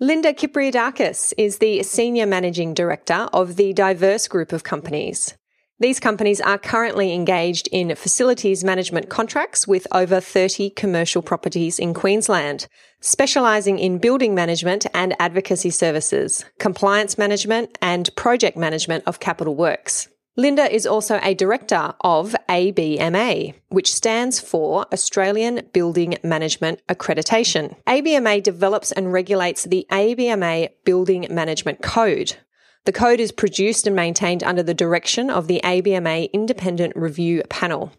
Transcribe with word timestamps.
Lynda 0.00 0.32
Kypriadakis 0.32 1.32
is 1.36 1.58
the 1.58 1.82
Senior 1.82 2.24
Managing 2.24 2.72
Director 2.72 3.28
of 3.32 3.56
the 3.56 3.72
Diverse 3.72 4.28
Group 4.28 4.52
of 4.52 4.62
Companies. 4.62 5.34
These 5.80 5.98
companies 5.98 6.40
are 6.40 6.56
currently 6.56 7.12
engaged 7.12 7.68
in 7.72 7.92
facilities 7.96 8.62
management 8.62 9.08
contracts 9.08 9.66
with 9.66 9.88
over 9.90 10.20
30 10.20 10.70
commercial 10.70 11.20
properties 11.20 11.80
in 11.80 11.94
Queensland, 11.94 12.68
specialising 13.00 13.80
in 13.80 13.98
building 13.98 14.36
management 14.36 14.86
and 14.94 15.16
advocacy 15.18 15.70
services, 15.70 16.44
compliance 16.60 17.18
management 17.18 17.76
and 17.82 18.14
project 18.14 18.56
management 18.56 19.02
of 19.04 19.18
capital 19.18 19.56
works. 19.56 20.06
Lynda 20.38 20.70
is 20.70 20.86
also 20.86 21.18
a 21.20 21.34
director 21.34 21.94
of 22.00 22.36
ABMA, 22.48 23.54
which 23.70 23.92
stands 23.92 24.38
for 24.38 24.86
Australian 24.92 25.62
Building 25.72 26.16
Management 26.22 26.80
Accreditation. 26.86 27.74
ABMA 27.88 28.40
develops 28.44 28.92
and 28.92 29.12
regulates 29.12 29.64
the 29.64 29.84
ABMA 29.90 30.68
Building 30.84 31.26
Management 31.28 31.82
Code. 31.82 32.36
The 32.84 32.92
code 32.92 33.18
is 33.18 33.32
produced 33.32 33.88
and 33.88 33.96
maintained 33.96 34.44
under 34.44 34.62
the 34.62 34.74
direction 34.74 35.28
of 35.28 35.48
the 35.48 35.60
ABMA 35.64 36.32
Independent 36.32 36.94
Review 36.94 37.42
Panel. 37.48 37.92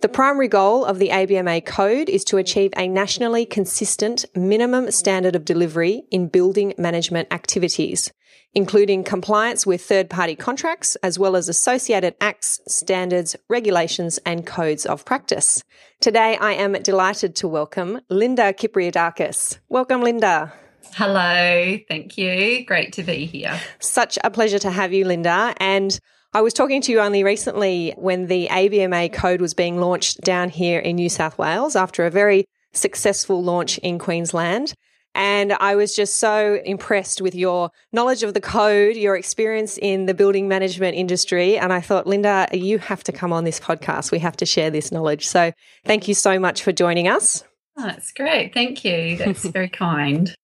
The 0.00 0.08
primary 0.08 0.48
goal 0.48 0.84
of 0.84 0.98
the 0.98 1.10
ABMA 1.10 1.64
code 1.64 2.08
is 2.08 2.24
to 2.24 2.36
achieve 2.36 2.72
a 2.76 2.88
nationally 2.88 3.46
consistent 3.46 4.24
minimum 4.34 4.90
standard 4.90 5.34
of 5.34 5.44
delivery 5.44 6.02
in 6.10 6.28
building 6.28 6.74
management 6.76 7.28
activities, 7.32 8.12
including 8.54 9.04
compliance 9.04 9.66
with 9.66 9.82
third 9.82 10.10
party 10.10 10.36
contracts, 10.36 10.96
as 10.96 11.18
well 11.18 11.36
as 11.36 11.48
associated 11.48 12.16
acts, 12.20 12.60
standards, 12.68 13.34
regulations, 13.48 14.18
and 14.26 14.46
codes 14.46 14.84
of 14.84 15.04
practice. 15.04 15.62
Today, 16.00 16.36
I 16.38 16.52
am 16.52 16.74
delighted 16.74 17.34
to 17.36 17.48
welcome 17.48 18.00
Lynda 18.10 18.52
Kypriadakis. 18.52 19.58
Welcome, 19.68 20.02
Lynda. 20.02 20.52
Hello, 20.92 21.78
thank 21.88 22.18
you. 22.18 22.64
Great 22.66 22.92
to 22.94 23.02
be 23.02 23.24
here. 23.24 23.58
Such 23.78 24.18
a 24.22 24.30
pleasure 24.30 24.58
to 24.58 24.70
have 24.70 24.92
you, 24.92 25.04
Lynda. 25.04 25.54
And 25.58 25.98
I 26.34 26.40
was 26.40 26.52
talking 26.52 26.80
to 26.82 26.90
you 26.90 26.98
only 26.98 27.22
recently 27.22 27.94
when 27.96 28.26
the 28.26 28.48
ABMA 28.48 29.12
code 29.12 29.40
was 29.40 29.54
being 29.54 29.78
launched 29.78 30.20
down 30.22 30.48
here 30.48 30.80
in 30.80 30.96
New 30.96 31.08
South 31.08 31.38
Wales 31.38 31.76
after 31.76 32.06
a 32.06 32.10
very 32.10 32.44
successful 32.72 33.40
launch 33.40 33.78
in 33.78 34.00
Queensland. 34.00 34.74
And 35.14 35.52
I 35.52 35.76
was 35.76 35.94
just 35.94 36.18
so 36.18 36.60
impressed 36.64 37.20
with 37.20 37.36
your 37.36 37.70
knowledge 37.92 38.24
of 38.24 38.34
the 38.34 38.40
code, 38.40 38.96
your 38.96 39.14
experience 39.14 39.78
in 39.78 40.06
the 40.06 40.14
building 40.14 40.48
management 40.48 40.96
industry. 40.96 41.56
And 41.56 41.72
I 41.72 41.80
thought, 41.80 42.06
Lynda, 42.06 42.60
you 42.60 42.78
have 42.78 43.04
to 43.04 43.12
come 43.12 43.32
on 43.32 43.44
this 43.44 43.60
podcast. 43.60 44.10
We 44.10 44.18
have 44.18 44.36
to 44.38 44.46
share 44.46 44.70
this 44.70 44.90
knowledge. 44.90 45.28
So 45.28 45.52
thank 45.84 46.08
you 46.08 46.14
so 46.14 46.40
much 46.40 46.64
for 46.64 46.72
joining 46.72 47.06
us. 47.06 47.44
Oh, 47.78 47.84
that's 47.84 48.10
great. 48.10 48.52
Thank 48.52 48.84
you. 48.84 49.18
That's 49.18 49.44
very 49.44 49.68
kind. 49.70 50.34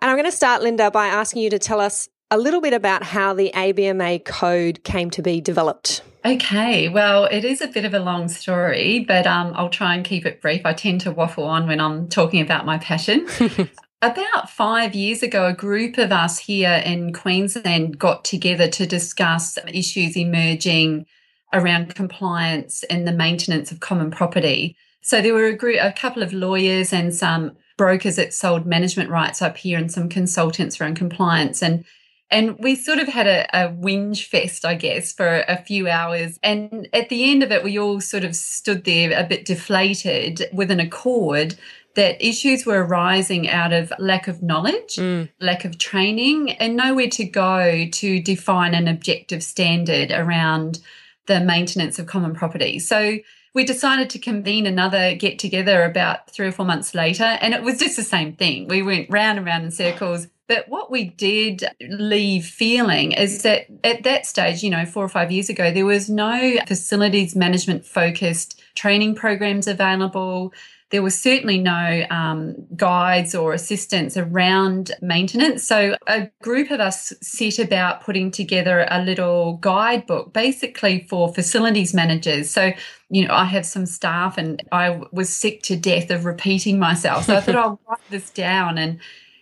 And 0.00 0.10
I'm 0.10 0.16
going 0.16 0.30
to 0.30 0.36
start, 0.36 0.62
Lynda, 0.62 0.92
by 0.92 1.08
asking 1.08 1.42
you 1.42 1.50
to 1.50 1.58
tell 1.58 1.80
us 1.80 2.08
a 2.30 2.38
little 2.38 2.60
bit 2.60 2.72
about 2.72 3.02
how 3.02 3.34
the 3.34 3.50
ABMA 3.54 4.24
code 4.24 4.84
came 4.84 5.10
to 5.10 5.22
be 5.22 5.40
developed. 5.40 6.02
Okay, 6.24 6.88
well, 6.88 7.24
it 7.24 7.44
is 7.44 7.60
a 7.60 7.68
bit 7.68 7.84
of 7.84 7.94
a 7.94 7.98
long 7.98 8.28
story, 8.28 9.04
but 9.08 9.26
um, 9.26 9.52
I'll 9.56 9.70
try 9.70 9.94
and 9.94 10.04
keep 10.04 10.26
it 10.26 10.42
brief. 10.42 10.62
I 10.64 10.74
tend 10.74 11.00
to 11.02 11.10
waffle 11.10 11.44
on 11.44 11.66
when 11.66 11.80
I'm 11.80 12.08
talking 12.08 12.42
about 12.42 12.66
my 12.66 12.78
passion. 12.78 13.26
About 14.02 14.48
five 14.48 14.94
years 14.94 15.22
ago, 15.22 15.44
a 15.44 15.52
group 15.52 15.98
of 15.98 16.10
us 16.10 16.38
here 16.38 16.82
in 16.86 17.12
Queensland 17.12 17.98
got 17.98 18.24
together 18.24 18.66
to 18.68 18.86
discuss 18.86 19.58
issues 19.68 20.16
emerging 20.16 21.04
around 21.52 21.94
compliance 21.94 22.82
and 22.84 23.06
the 23.06 23.12
maintenance 23.12 23.70
of 23.70 23.80
common 23.80 24.10
property. 24.10 24.74
So 25.02 25.20
there 25.20 25.34
were 25.34 25.48
a 25.48 25.56
group, 25.56 25.80
a 25.82 25.92
couple 25.92 26.22
of 26.22 26.32
lawyers 26.32 26.94
and 26.94 27.14
some 27.14 27.58
brokers 27.76 28.16
that 28.16 28.32
sold 28.32 28.64
management 28.64 29.10
rights 29.10 29.42
up 29.42 29.58
here 29.58 29.78
and 29.78 29.92
some 29.92 30.08
consultants 30.08 30.80
around 30.80 30.94
compliance. 30.94 31.62
And 31.62 31.84
and 32.30 32.58
we 32.58 32.76
sort 32.76 32.98
of 32.98 33.08
had 33.08 33.26
a, 33.26 33.46
a 33.52 33.68
whinge 33.68 34.26
fest, 34.26 34.64
I 34.64 34.74
guess, 34.74 35.12
for 35.12 35.44
a 35.48 35.62
few 35.62 35.88
hours. 35.88 36.38
And 36.42 36.88
at 36.92 37.08
the 37.08 37.30
end 37.30 37.42
of 37.42 37.50
it, 37.50 37.64
we 37.64 37.78
all 37.78 38.00
sort 38.00 38.24
of 38.24 38.36
stood 38.36 38.84
there 38.84 39.18
a 39.18 39.26
bit 39.26 39.44
deflated 39.44 40.48
with 40.52 40.70
an 40.70 40.80
accord 40.80 41.56
that 41.96 42.24
issues 42.24 42.64
were 42.64 42.84
arising 42.84 43.48
out 43.48 43.72
of 43.72 43.92
lack 43.98 44.28
of 44.28 44.42
knowledge, 44.42 44.96
mm. 44.96 45.28
lack 45.40 45.64
of 45.64 45.78
training, 45.78 46.52
and 46.52 46.76
nowhere 46.76 47.08
to 47.08 47.24
go 47.24 47.86
to 47.90 48.22
define 48.22 48.74
an 48.74 48.86
objective 48.86 49.42
standard 49.42 50.12
around 50.12 50.78
the 51.26 51.40
maintenance 51.40 51.98
of 51.98 52.06
common 52.06 52.34
property. 52.34 52.78
So 52.78 53.18
we 53.54 53.64
decided 53.64 54.08
to 54.10 54.18
convene 54.18 54.66
another 54.66 55.14
get 55.16 55.38
together 55.38 55.82
about 55.82 56.30
three 56.30 56.46
or 56.46 56.52
four 56.52 56.66
months 56.66 56.94
later, 56.94 57.24
and 57.24 57.54
it 57.54 57.62
was 57.62 57.78
just 57.78 57.96
the 57.96 58.04
same 58.04 58.34
thing. 58.34 58.68
We 58.68 58.82
went 58.82 59.10
round 59.10 59.38
and 59.38 59.46
round 59.46 59.64
in 59.64 59.70
circles. 59.72 60.28
But 60.50 60.68
what 60.68 60.90
we 60.90 61.04
did 61.04 61.62
leave 61.80 62.44
feeling 62.44 63.12
is 63.12 63.44
that 63.44 63.66
at 63.84 64.02
that 64.02 64.26
stage, 64.26 64.64
you 64.64 64.70
know, 64.70 64.84
four 64.84 65.04
or 65.04 65.08
five 65.08 65.30
years 65.30 65.48
ago, 65.48 65.70
there 65.70 65.86
was 65.86 66.10
no 66.10 66.58
facilities 66.66 67.36
management 67.36 67.86
focused 67.86 68.60
training 68.74 69.14
programs 69.14 69.68
available 69.68 70.52
there 70.90 71.02
was 71.02 71.16
certainly 71.16 71.58
no 71.58 72.04
um, 72.10 72.56
guides 72.74 73.32
or 73.34 73.52
assistance 73.52 74.16
around 74.16 74.90
maintenance. 75.00 75.62
So 75.62 75.96
a 76.08 76.28
group 76.42 76.72
of 76.72 76.80
us 76.80 77.12
set 77.22 77.60
about 77.60 78.02
putting 78.02 78.32
together 78.32 78.86
a 78.90 79.00
little 79.00 79.58
guidebook 79.58 80.32
basically 80.32 81.06
for 81.08 81.32
facilities 81.32 81.94
managers. 81.94 82.50
So, 82.50 82.72
you 83.08 83.26
know, 83.26 83.32
I 83.32 83.44
have 83.44 83.64
some 83.64 83.86
staff 83.86 84.36
and 84.36 84.62
I 84.72 85.00
was 85.12 85.28
sick 85.28 85.62
to 85.64 85.76
death 85.76 86.10
of 86.10 86.24
repeating 86.24 86.80
myself. 86.80 87.26
So 87.26 87.36
I 87.36 87.40
thought 87.40 87.54
I'll 87.56 87.80
write 87.88 88.00
this 88.10 88.30
down 88.30 88.76
and 88.76 88.98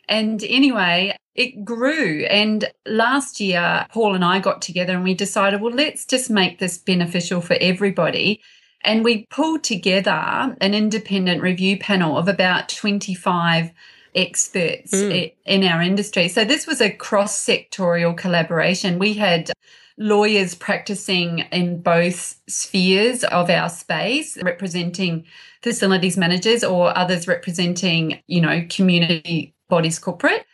and 0.08 0.42
anyway, 0.44 1.16
it 1.34 1.64
grew. 1.64 2.24
And 2.24 2.69
last 2.86 3.41
year, 3.41 3.86
Paul 3.92 4.14
and 4.14 4.24
I 4.24 4.41
got 4.41 4.60
together 4.60 4.94
and 4.94 5.04
we 5.04 5.14
decided, 5.14 5.60
well, 5.60 5.72
let's 5.72 6.04
just 6.04 6.30
make 6.30 6.58
this 6.58 6.78
beneficial 6.78 7.41
for 7.41 7.56
everybody. 7.60 8.41
And 8.82 9.04
we 9.04 9.26
pulled 9.30 9.64
together 9.64 10.56
an 10.60 10.74
independent 10.74 11.42
review 11.42 11.78
panel 11.78 12.16
of 12.16 12.28
about 12.28 12.69
25 12.69 13.70
experts 14.14 14.92
mm. 14.92 15.32
in 15.44 15.64
our 15.64 15.82
industry. 15.82 16.28
So 16.28 16.44
this 16.44 16.66
was 16.66 16.80
a 16.80 16.90
cross 16.90 17.44
sectorial 17.44 18.16
collaboration. 18.16 18.98
We 18.98 19.14
had 19.14 19.52
lawyers 19.98 20.54
practicing 20.54 21.40
in 21.52 21.82
both 21.82 22.40
spheres 22.48 23.25
of 23.25 23.50
our 23.50 23.69
space, 23.69 24.40
representing 24.42 25.25
facilities 25.62 26.16
managers 26.16 26.62
or 26.62 26.96
others 26.96 27.26
representing, 27.26 28.20
you 28.26 28.40
know, 28.40 28.64
community 28.70 29.54
bodies 29.68 29.98
corporate. 29.98 30.44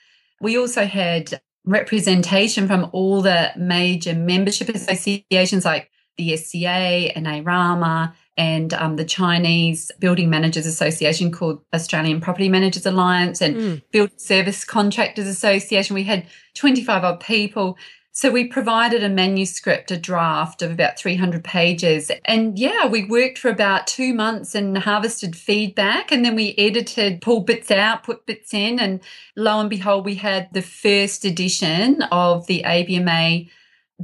We 0.41 0.59
also 0.59 0.85
had 0.85 1.41
representation 1.65 2.67
from 2.67 2.91
all 2.93 3.23
the 3.23 3.53
major 3.57 4.15
membership 4.15 4.69
associations 4.69 5.65
like 5.65 5.91
the 6.17 6.37
SCA 6.37 7.17
and 7.17 7.27
ARAMA 7.27 8.15
and 8.37 8.75
um, 8.75 8.97
the 8.97 9.05
Chinese 9.05 9.91
Building 9.99 10.29
Managers 10.29 10.67
Association 10.67 11.31
called 11.31 11.61
Australian 11.73 12.21
Property 12.21 12.49
Managers 12.49 12.87
Alliance 12.87 13.41
and 13.41 13.57
mm. 13.57 13.83
Build 13.93 14.21
Service 14.21 14.65
Contractors 14.65 15.27
Association. 15.27 15.95
We 15.95 16.05
had 16.05 16.27
25 16.55 17.05
odd 17.05 17.21
people. 17.21 17.79
So 18.17 18.31
we 18.31 18.47
provided 18.47 19.03
a 19.03 19.09
manuscript, 19.09 19.91
a 19.91 19.99
draft 19.99 20.63
of 20.63 20.71
about 20.71 20.97
300 20.97 21.43
pages. 21.43 22.13
And 22.25 22.57
yeah, 22.57 22.87
we 22.87 23.05
worked 23.05 23.39
for 23.39 23.49
about 23.49 23.89
two 23.89 24.15
months 24.15 24.55
and 24.55 24.79
harvested 24.79 25.35
feedback. 25.35 26.13
And 26.13 26.25
then 26.25 26.37
we 26.37 26.55
edited, 26.57 27.21
pulled 27.21 27.45
bits 27.45 27.73
out, 27.73 28.05
put 28.05 28.25
bits 28.25 28.55
in. 28.55 28.79
And 28.79 29.01
lo 29.35 29.59
and 29.59 29.69
behold, 29.69 30.05
we 30.05 30.15
had 30.15 30.49
the 30.53 30.63
first 30.63 31.25
edition 31.25 32.03
of 32.13 32.47
the 32.47 32.63
ABMA 32.65 33.51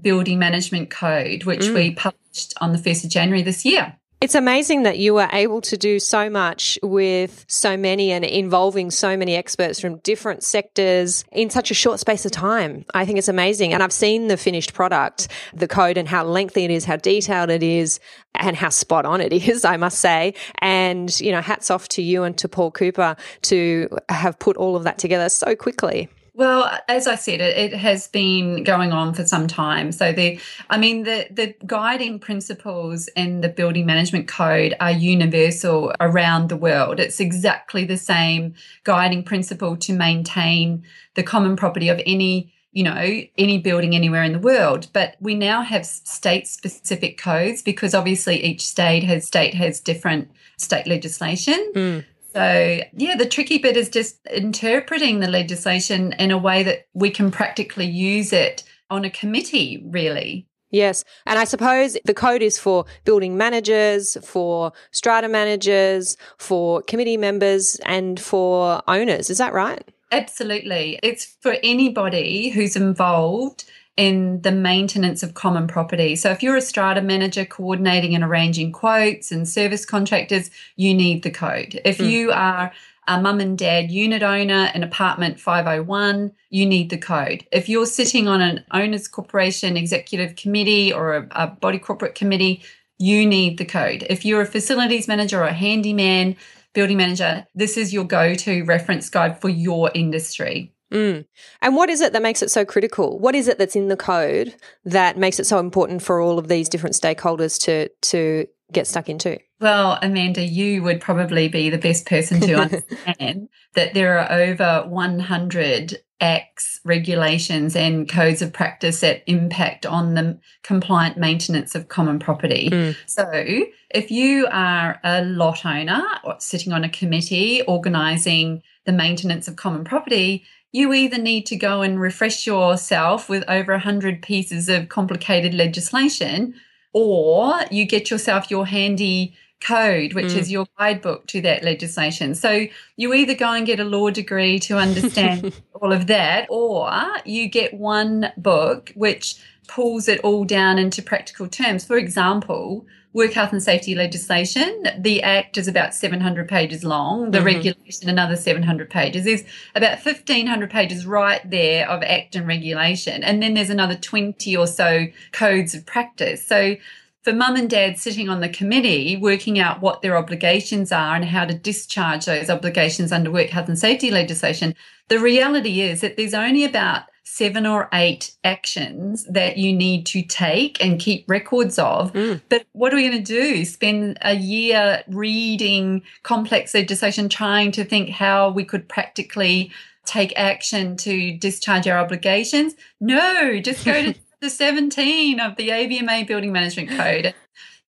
building 0.02 0.40
management 0.40 0.90
code, 0.90 1.44
which 1.44 1.60
mm. 1.60 1.74
we 1.74 1.94
published 1.94 2.54
on 2.60 2.72
the 2.72 2.78
1st 2.78 3.04
of 3.04 3.10
January 3.10 3.42
this 3.42 3.64
year. 3.64 3.96
It's 4.20 4.34
amazing 4.34 4.82
that 4.82 4.98
you 4.98 5.14
were 5.14 5.30
able 5.32 5.62
to 5.62 5.78
do 5.78 5.98
so 5.98 6.28
much 6.28 6.78
with 6.82 7.46
so 7.48 7.78
many 7.78 8.12
and 8.12 8.22
involving 8.22 8.90
so 8.90 9.16
many 9.16 9.34
experts 9.34 9.80
from 9.80 9.96
different 10.00 10.42
sectors 10.42 11.24
in 11.32 11.48
such 11.48 11.70
a 11.70 11.74
short 11.74 12.00
space 12.00 12.26
of 12.26 12.32
time. 12.32 12.84
I 12.92 13.06
think 13.06 13.16
it's 13.16 13.28
amazing. 13.28 13.72
And 13.72 13.82
I've 13.82 13.94
seen 13.94 14.28
the 14.28 14.36
finished 14.36 14.74
product, 14.74 15.28
the 15.54 15.66
code 15.66 15.96
and 15.96 16.06
how 16.06 16.24
lengthy 16.24 16.64
it 16.64 16.70
is, 16.70 16.84
how 16.84 16.96
detailed 16.96 17.48
it 17.48 17.62
is, 17.62 17.98
and 18.34 18.56
how 18.56 18.68
spot 18.68 19.06
on 19.06 19.22
it 19.22 19.32
is, 19.48 19.64
I 19.64 19.78
must 19.78 20.00
say. 20.00 20.34
And, 20.58 21.18
you 21.18 21.32
know, 21.32 21.40
hats 21.40 21.70
off 21.70 21.88
to 21.88 22.02
you 22.02 22.22
and 22.24 22.36
to 22.36 22.48
Paul 22.48 22.72
Cooper 22.72 23.16
to 23.42 23.88
have 24.10 24.38
put 24.38 24.58
all 24.58 24.76
of 24.76 24.84
that 24.84 24.98
together 24.98 25.30
so 25.30 25.56
quickly. 25.56 26.10
Well, 26.34 26.70
as 26.88 27.06
I 27.06 27.16
said, 27.16 27.40
it, 27.40 27.56
it, 27.56 27.76
has 27.76 28.08
been 28.08 28.62
going 28.62 28.92
on 28.92 29.14
for 29.14 29.26
some 29.26 29.46
time. 29.46 29.92
So 29.92 30.12
the, 30.12 30.40
I 30.68 30.78
mean, 30.78 31.02
the 31.02 31.26
the 31.30 31.54
guiding 31.66 32.18
principles 32.18 33.08
in 33.08 33.40
the 33.40 33.48
building 33.48 33.86
management 33.86 34.28
code 34.28 34.74
are 34.80 34.90
universal 34.90 35.92
around 36.00 36.48
the 36.48 36.56
world. 36.56 37.00
It's 37.00 37.20
exactly 37.20 37.84
the 37.84 37.96
same 37.96 38.54
guiding 38.84 39.22
principle 39.24 39.76
to 39.78 39.92
maintain 39.92 40.84
the 41.14 41.22
common 41.22 41.56
property 41.56 41.88
of 41.88 42.00
any 42.06 42.52
you 42.72 42.84
know, 42.84 43.22
any 43.36 43.58
building 43.58 43.96
anywhere 43.96 44.22
in 44.22 44.32
the 44.32 44.38
world. 44.38 44.86
But 44.92 45.16
we 45.20 45.34
now 45.34 45.62
have 45.62 45.84
state 45.84 46.46
specific 46.46 47.18
codes 47.18 47.62
because 47.62 47.94
obviously 47.94 48.42
each 48.44 48.64
state 48.64 49.02
has 49.02 49.26
state 49.26 49.54
has 49.54 49.80
different 49.80 50.30
state 50.56 50.86
legislation. 50.86 51.72
Mm. 51.74 52.04
So, 52.32 52.80
yeah, 52.92 53.16
the 53.16 53.26
tricky 53.26 53.58
bit 53.58 53.76
is 53.76 53.88
just 53.88 54.24
interpreting 54.26 55.20
the 55.20 55.28
legislation 55.28 56.12
in 56.14 56.30
a 56.30 56.38
way 56.38 56.62
that 56.62 56.86
we 56.94 57.10
can 57.10 57.30
practically 57.30 57.86
use 57.86 58.32
it 58.32 58.62
on 58.88 59.04
a 59.04 59.10
committee, 59.10 59.82
really. 59.86 60.46
Yes. 60.70 61.04
And 61.26 61.38
I 61.38 61.44
suppose 61.44 61.96
the 62.04 62.14
code 62.14 62.42
is 62.42 62.58
for 62.58 62.84
building 63.04 63.36
managers, 63.36 64.16
for 64.22 64.72
strata 64.92 65.28
managers, 65.28 66.16
for 66.38 66.82
committee 66.82 67.16
members, 67.16 67.80
and 67.84 68.20
for 68.20 68.80
owners. 68.86 69.30
Is 69.30 69.38
that 69.38 69.52
right? 69.52 69.82
Absolutely. 70.12 70.98
It's 71.02 71.36
for 71.40 71.56
anybody 71.62 72.50
who's 72.50 72.76
involved 72.76 73.64
in 74.00 74.40
the 74.40 74.50
maintenance 74.50 75.22
of 75.22 75.34
common 75.34 75.66
property. 75.66 76.16
So 76.16 76.30
if 76.30 76.42
you're 76.42 76.56
a 76.56 76.62
strata 76.62 77.02
manager 77.02 77.44
coordinating 77.44 78.14
and 78.14 78.24
arranging 78.24 78.72
quotes 78.72 79.30
and 79.30 79.46
service 79.46 79.84
contractors, 79.84 80.50
you 80.76 80.94
need 80.94 81.22
the 81.22 81.30
code. 81.30 81.78
If 81.84 81.98
mm. 81.98 82.08
you 82.08 82.32
are 82.32 82.72
a 83.06 83.20
mum 83.20 83.40
and 83.40 83.58
dad 83.58 83.90
unit 83.90 84.22
owner 84.22 84.70
in 84.74 84.82
apartment 84.82 85.38
501, 85.38 86.32
you 86.48 86.64
need 86.64 86.88
the 86.88 86.96
code. 86.96 87.44
If 87.52 87.68
you're 87.68 87.84
sitting 87.84 88.26
on 88.26 88.40
an 88.40 88.64
owners 88.72 89.06
corporation 89.06 89.76
executive 89.76 90.34
committee 90.34 90.90
or 90.90 91.16
a, 91.16 91.28
a 91.32 91.46
body 91.48 91.78
corporate 91.78 92.14
committee, 92.14 92.62
you 92.96 93.26
need 93.26 93.58
the 93.58 93.66
code. 93.66 94.06
If 94.08 94.24
you're 94.24 94.40
a 94.40 94.46
facilities 94.46 95.08
manager 95.08 95.42
or 95.42 95.48
a 95.48 95.52
handyman, 95.52 96.36
building 96.72 96.96
manager, 96.96 97.46
this 97.54 97.76
is 97.76 97.92
your 97.92 98.04
go 98.04 98.34
to 98.34 98.62
reference 98.62 99.10
guide 99.10 99.42
for 99.42 99.50
your 99.50 99.90
industry. 99.94 100.72
Mm. 100.90 101.24
And 101.62 101.76
what 101.76 101.88
is 101.88 102.00
it 102.00 102.12
that 102.12 102.22
makes 102.22 102.42
it 102.42 102.50
so 102.50 102.64
critical? 102.64 103.18
What 103.18 103.34
is 103.34 103.48
it 103.48 103.58
that's 103.58 103.76
in 103.76 103.88
the 103.88 103.96
code 103.96 104.54
that 104.84 105.16
makes 105.16 105.38
it 105.38 105.46
so 105.46 105.58
important 105.58 106.02
for 106.02 106.20
all 106.20 106.38
of 106.38 106.48
these 106.48 106.68
different 106.68 106.96
stakeholders 106.96 107.60
to 107.64 107.88
to 107.88 108.46
get 108.72 108.86
stuck 108.86 109.08
into? 109.08 109.38
Well, 109.60 109.98
Amanda, 110.00 110.42
you 110.42 110.82
would 110.82 111.00
probably 111.00 111.48
be 111.48 111.70
the 111.70 111.78
best 111.78 112.06
person 112.06 112.40
to 112.40 112.54
understand 112.60 113.48
that 113.74 113.94
there 113.94 114.18
are 114.18 114.32
over 114.32 114.84
100 114.88 115.98
acts, 116.20 116.80
regulations, 116.84 117.74
and 117.74 118.08
codes 118.08 118.42
of 118.42 118.52
practice 118.52 119.00
that 119.00 119.22
impact 119.26 119.86
on 119.86 120.14
the 120.14 120.38
compliant 120.62 121.16
maintenance 121.16 121.74
of 121.74 121.88
common 121.88 122.18
property. 122.18 122.68
Mm. 122.70 122.96
So, 123.06 123.64
if 123.90 124.10
you 124.10 124.46
are 124.50 125.00
a 125.02 125.24
lot 125.24 125.64
owner 125.64 126.02
or 126.24 126.36
sitting 126.38 126.72
on 126.72 126.84
a 126.84 126.88
committee 126.88 127.62
organising 127.62 128.62
the 128.86 128.92
maintenance 128.92 129.48
of 129.48 129.56
common 129.56 129.84
property, 129.84 130.44
you 130.72 130.92
either 130.92 131.18
need 131.18 131.46
to 131.46 131.56
go 131.56 131.82
and 131.82 132.00
refresh 132.00 132.46
yourself 132.46 133.28
with 133.28 133.44
over 133.48 133.72
100 133.72 134.22
pieces 134.22 134.68
of 134.68 134.88
complicated 134.88 135.52
legislation, 135.54 136.54
or 136.92 137.60
you 137.70 137.84
get 137.84 138.10
yourself 138.10 138.50
your 138.50 138.66
handy 138.66 139.34
code, 139.60 140.14
which 140.14 140.32
mm. 140.32 140.36
is 140.36 140.50
your 140.50 140.66
guidebook 140.78 141.26
to 141.26 141.40
that 141.42 141.62
legislation. 141.62 142.34
So 142.34 142.66
you 142.96 143.12
either 143.12 143.34
go 143.34 143.52
and 143.52 143.66
get 143.66 143.80
a 143.80 143.84
law 143.84 144.10
degree 144.10 144.58
to 144.60 144.78
understand 144.78 145.60
all 145.74 145.92
of 145.92 146.06
that, 146.06 146.46
or 146.48 146.90
you 147.24 147.48
get 147.48 147.74
one 147.74 148.32
book 148.36 148.92
which 148.94 149.36
pulls 149.68 150.08
it 150.08 150.20
all 150.20 150.44
down 150.44 150.78
into 150.78 151.02
practical 151.02 151.46
terms. 151.46 151.84
For 151.84 151.96
example, 151.96 152.86
work 153.12 153.32
health 153.32 153.52
and 153.52 153.62
safety 153.62 153.94
legislation, 153.94 154.86
the 154.98 155.22
Act 155.22 155.58
is 155.58 155.66
about 155.66 155.94
700 155.94 156.48
pages 156.48 156.84
long. 156.84 157.30
The 157.30 157.38
mm-hmm. 157.38 157.46
regulation, 157.46 158.08
another 158.08 158.36
700 158.36 158.88
pages. 158.88 159.24
There's 159.24 159.42
about 159.74 160.04
1,500 160.04 160.70
pages 160.70 161.06
right 161.06 161.48
there 161.48 161.88
of 161.88 162.02
Act 162.02 162.36
and 162.36 162.46
regulation. 162.46 163.24
And 163.24 163.42
then 163.42 163.54
there's 163.54 163.70
another 163.70 163.96
20 163.96 164.56
or 164.56 164.66
so 164.66 165.06
codes 165.32 165.74
of 165.74 165.86
practice. 165.86 166.46
So 166.46 166.76
for 167.22 167.32
mum 167.32 167.56
and 167.56 167.68
dad 167.68 167.98
sitting 167.98 168.28
on 168.28 168.40
the 168.40 168.48
committee 168.48 169.16
working 169.16 169.58
out 169.58 169.80
what 169.80 170.02
their 170.02 170.16
obligations 170.16 170.90
are 170.92 171.14
and 171.16 171.24
how 171.24 171.44
to 171.44 171.54
discharge 171.54 172.24
those 172.24 172.48
obligations 172.48 173.12
under 173.12 173.30
work 173.30 173.48
health 173.48 173.68
and 173.68 173.78
safety 173.78 174.10
legislation, 174.10 174.74
the 175.08 175.18
reality 175.18 175.80
is 175.80 176.00
that 176.00 176.16
there's 176.16 176.34
only 176.34 176.64
about 176.64 177.02
seven 177.32 177.64
or 177.64 177.88
eight 177.92 178.32
actions 178.42 179.24
that 179.24 179.56
you 179.56 179.72
need 179.72 180.04
to 180.04 180.20
take 180.20 180.82
and 180.84 180.98
keep 180.98 181.24
records 181.30 181.78
of. 181.78 182.12
Mm. 182.12 182.40
But 182.48 182.66
what 182.72 182.92
are 182.92 182.96
we 182.96 183.08
going 183.08 183.22
to 183.22 183.24
do? 183.24 183.64
Spend 183.64 184.18
a 184.22 184.34
year 184.34 185.04
reading 185.06 186.02
complex 186.24 186.74
legislation, 186.74 187.28
trying 187.28 187.70
to 187.72 187.84
think 187.84 188.10
how 188.10 188.50
we 188.50 188.64
could 188.64 188.88
practically 188.88 189.70
take 190.04 190.36
action 190.36 190.96
to 190.96 191.36
discharge 191.38 191.86
our 191.86 191.98
obligations? 191.98 192.74
No, 193.00 193.60
just 193.60 193.84
go 193.84 194.02
to 194.02 194.14
the 194.40 194.50
17 194.50 195.38
of 195.38 195.54
the 195.54 195.68
ABMA 195.68 196.26
Building 196.26 196.50
Management 196.50 196.90
Code. 196.90 197.32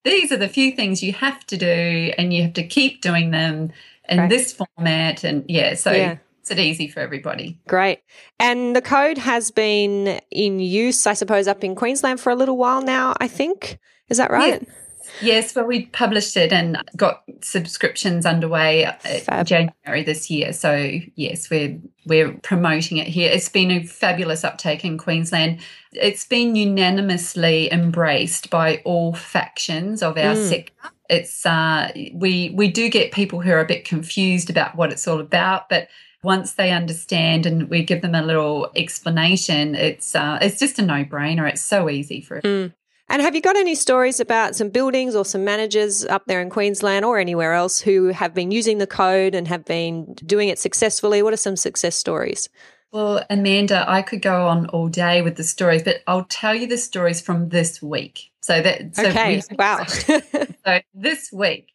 These 0.04 0.30
are 0.30 0.36
the 0.36 0.48
few 0.48 0.70
things 0.70 1.02
you 1.02 1.12
have 1.14 1.44
to 1.48 1.56
do, 1.56 2.12
and 2.16 2.32
you 2.32 2.42
have 2.42 2.52
to 2.54 2.66
keep 2.66 3.02
doing 3.02 3.32
them 3.32 3.72
in 4.08 4.18
right. 4.18 4.30
this 4.30 4.52
format. 4.52 5.24
And 5.24 5.44
yeah, 5.48 5.74
so 5.74 5.90
yeah 5.90 6.18
it 6.50 6.58
easy 6.58 6.88
for 6.88 7.00
everybody. 7.00 7.58
Great. 7.68 8.00
And 8.38 8.74
the 8.74 8.82
code 8.82 9.18
has 9.18 9.50
been 9.50 10.20
in 10.30 10.58
use, 10.58 11.06
I 11.06 11.14
suppose, 11.14 11.46
up 11.46 11.62
in 11.62 11.74
Queensland 11.74 12.20
for 12.20 12.30
a 12.30 12.34
little 12.34 12.56
while 12.56 12.82
now, 12.82 13.14
I 13.20 13.28
think. 13.28 13.78
Is 14.08 14.18
that 14.18 14.30
right? 14.30 14.62
Yes. 14.62 14.76
Yes, 15.20 15.54
well, 15.54 15.66
we 15.66 15.86
published 15.86 16.36
it 16.36 16.52
and 16.52 16.82
got 16.96 17.22
subscriptions 17.42 18.24
underway 18.24 18.90
Fab. 19.24 19.46
January 19.46 20.02
this 20.04 20.30
year. 20.30 20.52
So 20.52 20.98
yes, 21.16 21.50
we're 21.50 21.78
we're 22.06 22.32
promoting 22.42 22.98
it 22.98 23.06
here. 23.06 23.30
It's 23.30 23.48
been 23.48 23.70
a 23.70 23.82
fabulous 23.82 24.44
uptake 24.44 24.84
in 24.84 24.98
Queensland. 24.98 25.60
It's 25.92 26.24
been 26.26 26.56
unanimously 26.56 27.72
embraced 27.72 28.50
by 28.50 28.80
all 28.84 29.12
factions 29.12 30.02
of 30.02 30.16
our 30.16 30.34
mm. 30.34 30.48
sector. 30.48 30.72
It's 31.10 31.44
uh, 31.44 31.90
we 32.14 32.50
we 32.54 32.68
do 32.68 32.88
get 32.88 33.12
people 33.12 33.40
who 33.40 33.52
are 33.52 33.60
a 33.60 33.66
bit 33.66 33.84
confused 33.84 34.50
about 34.50 34.76
what 34.76 34.92
it's 34.92 35.06
all 35.06 35.20
about, 35.20 35.68
but 35.68 35.88
once 36.22 36.54
they 36.54 36.70
understand 36.70 37.46
and 37.46 37.68
we 37.68 37.82
give 37.82 38.02
them 38.02 38.14
a 38.14 38.22
little 38.22 38.70
explanation, 38.76 39.74
it's 39.74 40.14
uh, 40.14 40.38
it's 40.40 40.58
just 40.58 40.78
a 40.78 40.82
no 40.82 41.04
brainer. 41.04 41.48
It's 41.48 41.62
so 41.62 41.90
easy 41.90 42.20
for. 42.20 42.40
Mm. 42.40 42.72
And 43.08 43.20
have 43.20 43.34
you 43.34 43.42
got 43.42 43.56
any 43.56 43.74
stories 43.74 44.20
about 44.20 44.56
some 44.56 44.70
buildings 44.70 45.14
or 45.14 45.24
some 45.24 45.44
managers 45.44 46.04
up 46.06 46.24
there 46.26 46.40
in 46.40 46.48
Queensland 46.48 47.04
or 47.04 47.18
anywhere 47.18 47.52
else 47.52 47.80
who 47.80 48.06
have 48.08 48.32
been 48.32 48.50
using 48.50 48.78
the 48.78 48.86
code 48.86 49.34
and 49.34 49.46
have 49.48 49.66
been 49.66 50.14
doing 50.14 50.48
it 50.48 50.58
successfully? 50.58 51.22
What 51.22 51.34
are 51.34 51.38
some 51.38 51.56
success 51.56 51.94
stories? 51.94 52.48
Well, 52.90 53.24
Amanda, 53.28 53.84
I 53.86 54.02
could 54.02 54.22
go 54.22 54.46
on 54.46 54.66
all 54.66 54.88
day 54.88 55.20
with 55.22 55.36
the 55.36 55.44
stories, 55.44 55.82
but 55.82 56.02
I'll 56.06 56.24
tell 56.24 56.54
you 56.54 56.66
the 56.66 56.78
stories 56.78 57.20
from 57.20 57.48
this 57.48 57.82
week. 57.82 58.30
So 58.40 58.62
that 58.62 58.96
so 58.96 59.06
okay, 59.06 59.42
wow. 59.58 59.84
so 59.86 60.80
this 60.94 61.30
week, 61.32 61.68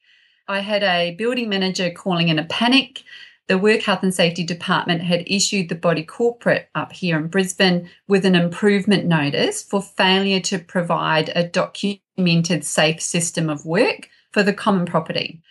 I 0.48 0.62
had 0.62 0.84
a 0.84 1.16
building 1.16 1.50
manager 1.50 1.92
calling 1.92 2.30
in 2.30 2.40
a 2.40 2.46
panic 2.46 3.04
the 3.48 3.58
Work 3.58 3.84
Health 3.84 4.04
and 4.04 4.14
Safety 4.14 4.44
Department 4.44 5.02
had 5.02 5.24
issued 5.26 5.70
the 5.70 5.76
body 5.76 6.04
corporate 6.04 6.70
up 6.76 6.92
here 6.92 7.18
in 7.18 7.28
Brisbane 7.28 7.90
with 8.08 8.26
an 8.26 8.36
improvement 8.36 9.06
notice 9.06 9.64
for 9.64 9.82
failure 9.82 10.42
to 10.42 10.60
provide 10.60 11.32
a 11.34 11.48
documented 11.48 12.66
safe 12.66 13.02
system 13.02 13.50
of 13.50 13.66
work 13.66 14.10
for 14.32 14.44
the 14.44 14.54
common 14.54 14.86
property. 14.86 15.42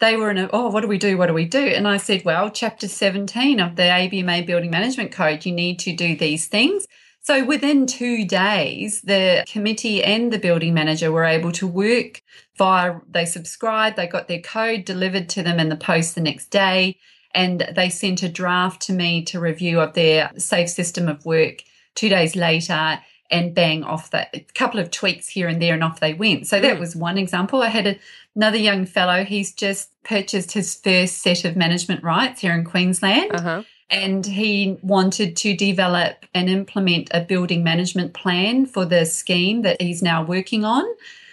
They 0.00 0.16
were 0.16 0.30
in 0.30 0.36
a, 0.36 0.50
oh, 0.52 0.68
what 0.68 0.82
do 0.82 0.88
we 0.88 0.98
do? 0.98 1.16
What 1.16 1.28
do 1.28 1.32
we 1.32 1.46
do? 1.46 1.58
And 1.58 1.88
I 1.88 1.96
said, 1.96 2.26
well, 2.26 2.50
chapter 2.50 2.86
17 2.86 3.58
of 3.58 3.76
the 3.76 3.84
ABMA 3.84 4.46
Building 4.46 4.70
Management 4.70 5.10
Code, 5.10 5.46
you 5.46 5.52
need 5.52 5.78
to 5.80 5.96
do 5.96 6.14
these 6.14 6.48
things. 6.48 6.86
So 7.22 7.42
within 7.42 7.86
two 7.86 8.26
days, 8.26 9.00
the 9.00 9.44
committee 9.48 10.04
and 10.04 10.30
the 10.30 10.38
building 10.38 10.74
manager 10.74 11.10
were 11.10 11.24
able 11.24 11.50
to 11.52 11.66
work 11.66 12.22
via, 12.58 13.00
they 13.10 13.24
subscribed, 13.24 13.96
they 13.96 14.06
got 14.06 14.28
their 14.28 14.40
code 14.40 14.84
delivered 14.84 15.30
to 15.30 15.42
them 15.42 15.58
in 15.58 15.70
the 15.70 15.76
post 15.76 16.14
the 16.14 16.20
next 16.20 16.50
day 16.50 16.98
and 17.36 17.68
they 17.76 17.90
sent 17.90 18.22
a 18.22 18.28
draft 18.28 18.80
to 18.80 18.92
me 18.92 19.22
to 19.22 19.38
review 19.38 19.80
of 19.80 19.92
their 19.92 20.32
safe 20.38 20.70
system 20.70 21.06
of 21.06 21.24
work 21.26 21.62
two 21.94 22.08
days 22.08 22.34
later 22.34 22.98
and 23.30 23.54
bang 23.54 23.84
off 23.84 24.10
that 24.10 24.30
a 24.34 24.40
couple 24.54 24.80
of 24.80 24.90
tweaks 24.90 25.28
here 25.28 25.46
and 25.46 25.60
there 25.60 25.74
and 25.74 25.84
off 25.84 26.00
they 26.00 26.14
went 26.14 26.46
so 26.46 26.60
that 26.60 26.76
mm. 26.76 26.80
was 26.80 26.96
one 26.96 27.18
example 27.18 27.62
i 27.62 27.68
had 27.68 27.86
a, 27.86 27.98
another 28.34 28.56
young 28.56 28.86
fellow 28.86 29.24
he's 29.24 29.52
just 29.52 29.90
purchased 30.02 30.52
his 30.52 30.74
first 30.74 31.18
set 31.18 31.44
of 31.44 31.56
management 31.56 32.02
rights 32.02 32.40
here 32.40 32.54
in 32.54 32.64
queensland 32.64 33.32
uh-huh. 33.34 33.62
and 33.90 34.24
he 34.24 34.78
wanted 34.82 35.36
to 35.36 35.54
develop 35.56 36.24
and 36.34 36.48
implement 36.48 37.10
a 37.12 37.20
building 37.20 37.62
management 37.62 38.14
plan 38.14 38.64
for 38.64 38.84
the 38.84 39.04
scheme 39.04 39.62
that 39.62 39.80
he's 39.82 40.02
now 40.02 40.22
working 40.22 40.64
on 40.64 40.84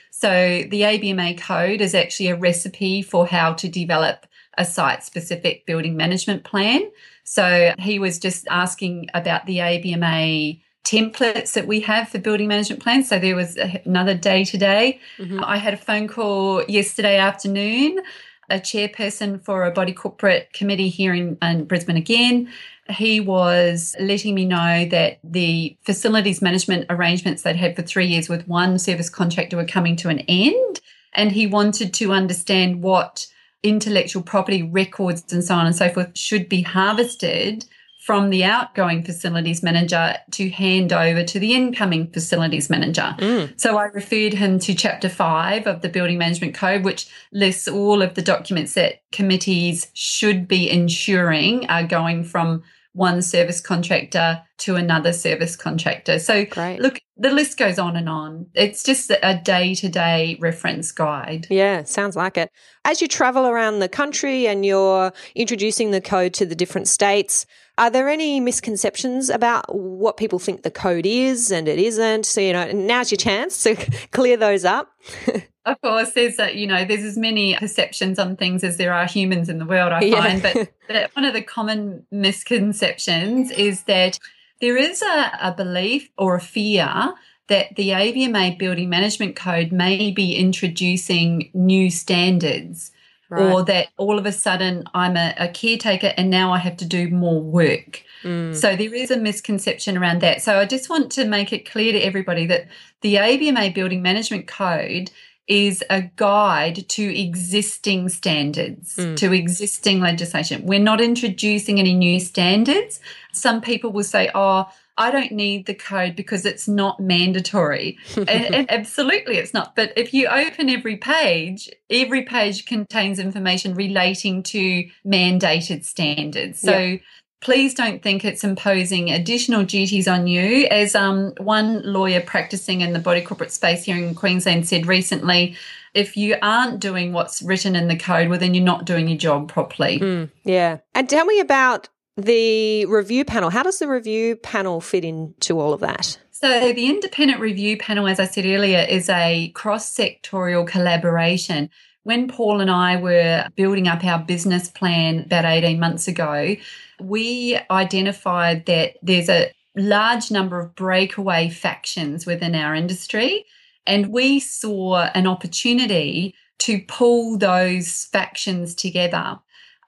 so 0.10 0.30
the 0.70 0.82
abma 0.82 1.40
code 1.40 1.80
is 1.80 1.94
actually 1.94 2.28
a 2.28 2.36
recipe 2.36 3.04
for 3.04 3.28
how 3.28 3.54
to 3.54 3.70
develop 3.70 4.26
a 4.58 4.66
site 4.66 5.04
specific 5.04 5.66
building 5.66 5.98
management 5.98 6.44
plan. 6.44 6.90
So 7.24 7.74
he 7.80 8.00
was 8.00 8.20
just 8.20 8.48
asking 8.50 9.10
about 9.14 9.46
the 9.46 9.58
ABMA 9.58 10.62
templates 10.84 11.54
that 11.54 11.66
we 11.66 11.80
have 11.82 12.10
for 12.10 12.20
building 12.20 12.48
management 12.48 12.84
plans. 12.84 13.08
So 13.08 13.18
there 13.18 13.36
was 13.36 13.58
another 13.86 14.16
day 14.16 14.44
today. 14.44 15.00
Mm-hmm. 15.18 15.44
I 15.44 15.58
had 15.58 15.74
a 15.74 15.78
phone 15.78 16.08
call 16.08 16.64
yesterday 16.66 17.18
afternoon, 17.18 18.02
a 18.50 18.60
chairperson 18.60 19.42
for 19.42 19.64
a 19.64 19.72
body 19.72 19.94
corporate 19.94 20.52
committee 20.52 20.90
here 20.90 21.14
in, 21.14 21.38
in 21.42 21.66
Brisbane 21.66 21.96
again. 21.96 22.52
He 22.90 23.22
was 23.22 23.96
letting 23.98 24.36
me 24.36 24.44
know 24.44 24.86
that 24.90 25.20
the 25.24 25.78
facilities 25.84 26.42
management 26.42 26.88
arrangements 26.90 27.44
they'd 27.44 27.56
had 27.56 27.78
for 27.78 27.82
three 27.82 28.08
years 28.08 28.28
with 28.28 28.46
one 28.46 28.78
service 28.78 29.10
contractor 29.10 29.56
were 29.56 29.66
coming 29.66 29.96
to 29.98 30.10
an 30.10 30.20
end. 30.28 30.82
And 31.14 31.32
he 31.32 31.48
wanted 31.48 31.94
to 31.94 32.12
understand 32.12 32.82
what 32.82 33.28
intellectual 33.64 34.22
property 34.22 34.62
records 34.62 35.32
and 35.32 35.44
so 35.44 35.56
on 35.56 35.66
and 35.66 35.76
so 35.76 35.90
forth 35.90 36.18
should 36.18 36.48
be 36.50 36.62
harvested 36.62 37.66
from 38.04 38.30
the 38.32 38.44
outgoing 38.44 39.02
facilities 39.02 39.64
manager 39.64 40.14
to 40.30 40.50
hand 40.50 40.92
over 40.92 41.24
to 41.24 41.40
the 41.40 41.54
incoming 41.54 42.12
facilities 42.12 42.70
manager. 42.70 43.16
Mm. 43.18 43.58
So 43.58 43.78
I 43.78 43.86
referred 43.86 44.34
him 44.34 44.60
to 44.60 44.76
chapter 44.76 45.08
five 45.08 45.68
of 45.68 45.82
the 45.82 45.88
Building 45.88 46.18
Management 46.18 46.54
Code, 46.54 46.84
which 46.84 47.08
lists 47.32 47.66
all 47.66 48.02
of 48.02 48.16
the 48.16 48.22
documents 48.22 48.74
that 48.74 49.02
committees 49.14 49.88
should 49.94 50.50
be 50.50 50.70
ensuring 50.70 51.66
are 51.70 51.88
going 51.88 52.26
from 52.26 52.64
one 52.94 53.22
service 53.22 53.60
contractor 53.60 54.42
to 54.60 54.76
another 54.76 55.12
service 55.12 55.56
contractor. 55.56 56.20
So 56.20 56.46
Great. 56.46 56.80
look, 56.80 57.00
the 57.18 57.32
list 57.32 57.58
goes 57.58 57.78
on 57.80 57.96
and 57.96 58.08
on. 58.08 58.48
It's 58.54 58.84
just 58.84 59.12
a 59.12 59.42
day 59.44 59.76
to 59.76 59.90
day 59.90 60.38
reference 60.40 60.92
guide. 60.92 61.48
Yeah, 61.50 61.84
sounds 61.84 62.16
like 62.16 62.38
it. 62.38 62.52
As 62.86 63.02
you 63.02 63.08
travel 63.08 63.48
around 63.48 63.80
the 63.80 63.90
country 63.90 64.48
and 64.48 64.66
you're 64.66 65.12
introducing 65.36 65.92
the 65.92 66.02
code 66.02 66.34
to 66.36 66.46
the 66.46 66.56
different 66.56 66.88
states, 66.88 67.46
are 67.78 67.90
there 67.90 68.08
any 68.08 68.40
misconceptions 68.40 69.30
about 69.30 69.74
what 69.74 70.18
people 70.18 70.38
think 70.38 70.62
the 70.62 70.72
code 70.72 71.08
is 71.08 71.52
and 71.52 71.68
it 71.68 71.80
isn't? 71.80 72.26
So, 72.26 72.42
you 72.42 72.54
know, 72.54 72.72
now's 72.72 73.12
your 73.12 73.18
chance 73.18 73.64
to 73.64 73.76
clear 74.12 74.38
those 74.38 74.66
up. 74.66 74.92
Of 75.66 75.80
course, 75.82 76.12
there's 76.12 76.36
that, 76.38 76.56
you 76.56 76.68
know, 76.68 76.84
there's 76.84 77.04
as 77.04 77.18
many 77.18 77.56
perceptions 77.56 78.20
on 78.20 78.36
things 78.36 78.64
as 78.64 78.78
there 78.78 78.94
are 78.94 79.06
humans 79.06 79.48
in 79.48 79.60
the 79.60 79.66
world, 79.66 79.94
I 79.94 80.12
find. 80.12 80.44
Yeah. 80.44 80.66
But 80.88 81.12
one 81.16 81.26
of 81.26 81.34
the 81.34 81.42
common 81.42 82.06
misconceptions 82.12 83.52
is 83.52 83.84
that 83.84 84.20
there 84.60 84.78
is 84.78 85.02
a, 85.02 85.32
a 85.42 85.54
belief 85.56 86.10
or 86.18 86.36
a 86.36 86.42
fear 86.42 87.14
that 87.48 87.76
the 87.76 87.90
ABMA 87.90 88.58
Building 88.58 88.90
Management 88.90 89.36
Code 89.36 89.72
may 89.72 90.12
be 90.12 90.36
introducing 90.36 91.50
new 91.54 91.90
standards. 91.90 92.92
Right. 93.30 93.52
Or 93.52 93.64
that 93.64 93.88
all 93.98 94.20
of 94.20 94.28
a 94.28 94.32
sudden 94.32 94.84
I'm 94.94 95.18
a, 95.18 95.34
a, 95.40 95.48
caretaker 95.48 96.14
and 96.18 96.30
now 96.30 96.52
I 96.54 96.60
have 96.60 96.78
to 96.78 96.86
do 96.86 97.10
more 97.10 97.42
work. 97.42 98.04
Mm. 98.22 98.56
So 98.56 98.76
there 98.76 98.94
is 98.94 99.10
a 99.10 99.18
misconception 99.18 99.98
around 99.98 100.22
that. 100.22 100.44
So 100.44 100.60
I 100.60 100.66
just 100.66 100.88
want 100.88 101.12
to 101.14 101.26
make 101.26 101.52
it 101.52 101.68
clear 101.68 101.94
to 101.94 102.00
everybody 102.00 102.46
that 102.48 102.68
the 103.02 103.16
ABMA 103.16 103.74
Building 103.74 104.04
Management 104.04 104.46
Code 104.46 105.10
is 105.48 105.84
a 105.90 106.02
guide 106.02 106.88
to 106.90 107.20
existing 107.20 108.10
standards, 108.10 108.96
mm. 108.96 109.16
to 109.18 109.34
existing 109.34 110.00
legislation. 110.00 110.66
We're 110.66 110.80
not 110.80 111.02
introducing 111.02 111.80
any 111.80 111.94
new 111.94 112.20
standards. 112.20 113.00
Some 113.34 113.62
people 113.62 113.92
will 113.92 114.04
say, 114.04 114.30
oh, 114.34 114.70
I 114.98 115.10
don't 115.12 115.32
need 115.32 115.66
the 115.66 115.74
code 115.74 116.16
because 116.16 116.46
it's 116.46 116.68
not 116.68 117.00
mandatory. 117.00 117.98
and, 118.16 118.72
absolutely, 118.72 119.38
it's 119.38 119.54
not. 119.54 119.76
But 119.76 119.92
if 119.98 120.14
you 120.14 120.28
open 120.28 120.70
every 120.70 120.98
page, 120.98 121.70
every 121.90 122.22
page 122.24 122.66
contains 122.66 123.20
information 123.20 123.74
relating 123.74 124.44
to 124.44 124.86
mandated 125.06 125.84
standards. 125.84 126.62
So 126.62 126.78
yeah 126.78 126.98
please 127.44 127.74
don't 127.74 128.02
think 128.02 128.24
it's 128.24 128.44
imposing 128.44 129.12
additional 129.12 129.66
duties 129.66 130.08
on 130.08 130.28
you. 130.28 130.66
As 130.68 130.96
um, 130.96 131.34
one 131.38 131.84
lawyer 131.84 132.22
practicing 132.22 132.80
in 132.80 132.94
the 132.94 133.00
body 133.00 133.22
corporate 133.22 133.52
space 133.52 133.84
here 133.84 133.98
in 133.98 134.16
Queensland 134.16 134.66
said 134.66 134.88
recently, 134.88 135.58
if 135.94 136.16
you 136.16 136.38
aren't 136.42 136.80
doing 136.80 137.12
what's 137.12 137.42
written 137.42 137.76
in 137.76 137.90
the 137.90 137.98
code, 137.98 138.30
well, 138.30 138.40
then 138.40 138.54
you're 138.54 138.64
not 138.64 138.86
doing 138.86 139.10
your 139.10 139.18
job 139.18 139.50
properly. 139.50 140.00
Mm, 140.00 140.30
yeah. 140.46 140.78
And 140.96 141.10
tell 141.10 141.26
me 141.26 141.42
about 141.42 141.90
the 142.16 142.86
review 142.86 143.26
panel. 143.26 143.50
How 143.50 143.62
does 143.62 143.80
the 143.80 143.90
review 143.90 144.38
panel 144.38 144.80
fit 144.80 145.04
into 145.04 145.60
all 145.60 145.74
of 145.74 145.82
that? 145.82 146.18
So, 146.32 146.74
the 146.74 146.90
independent 146.90 147.42
review 147.42 147.78
panel, 147.78 148.08
as 148.08 148.20
I 148.20 148.26
said 148.26 148.46
earlier, 148.46 148.80
is 148.80 149.10
a 149.10 149.50
cross 149.50 149.94
sectorial 149.94 150.66
collaboration. 150.66 151.70
When 152.04 152.28
Paul 152.28 152.60
and 152.60 152.70
I 152.70 152.98
were 152.98 153.48
building 153.56 153.88
up 153.88 154.04
our 154.04 154.20
business 154.20 154.70
plan 154.70 155.20
about 155.20 155.46
18 155.46 155.80
months 155.80 156.08
ago, 156.08 156.56
we 157.04 157.60
identified 157.70 158.66
that 158.66 158.96
there's 159.02 159.30
a 159.30 159.52
large 159.76 160.32
number 160.32 160.60
of 160.60 160.76
breakaway 160.76 161.50
factions 161.50 162.26
within 162.26 162.56
our 162.56 162.76
industry. 162.76 163.46
And 163.86 164.08
we 164.08 164.40
saw 164.40 165.10
an 165.14 165.28
opportunity 165.28 166.36
to 166.60 166.82
pull 166.88 167.38
those 167.38 168.06
factions 168.06 168.76
together 168.76 169.40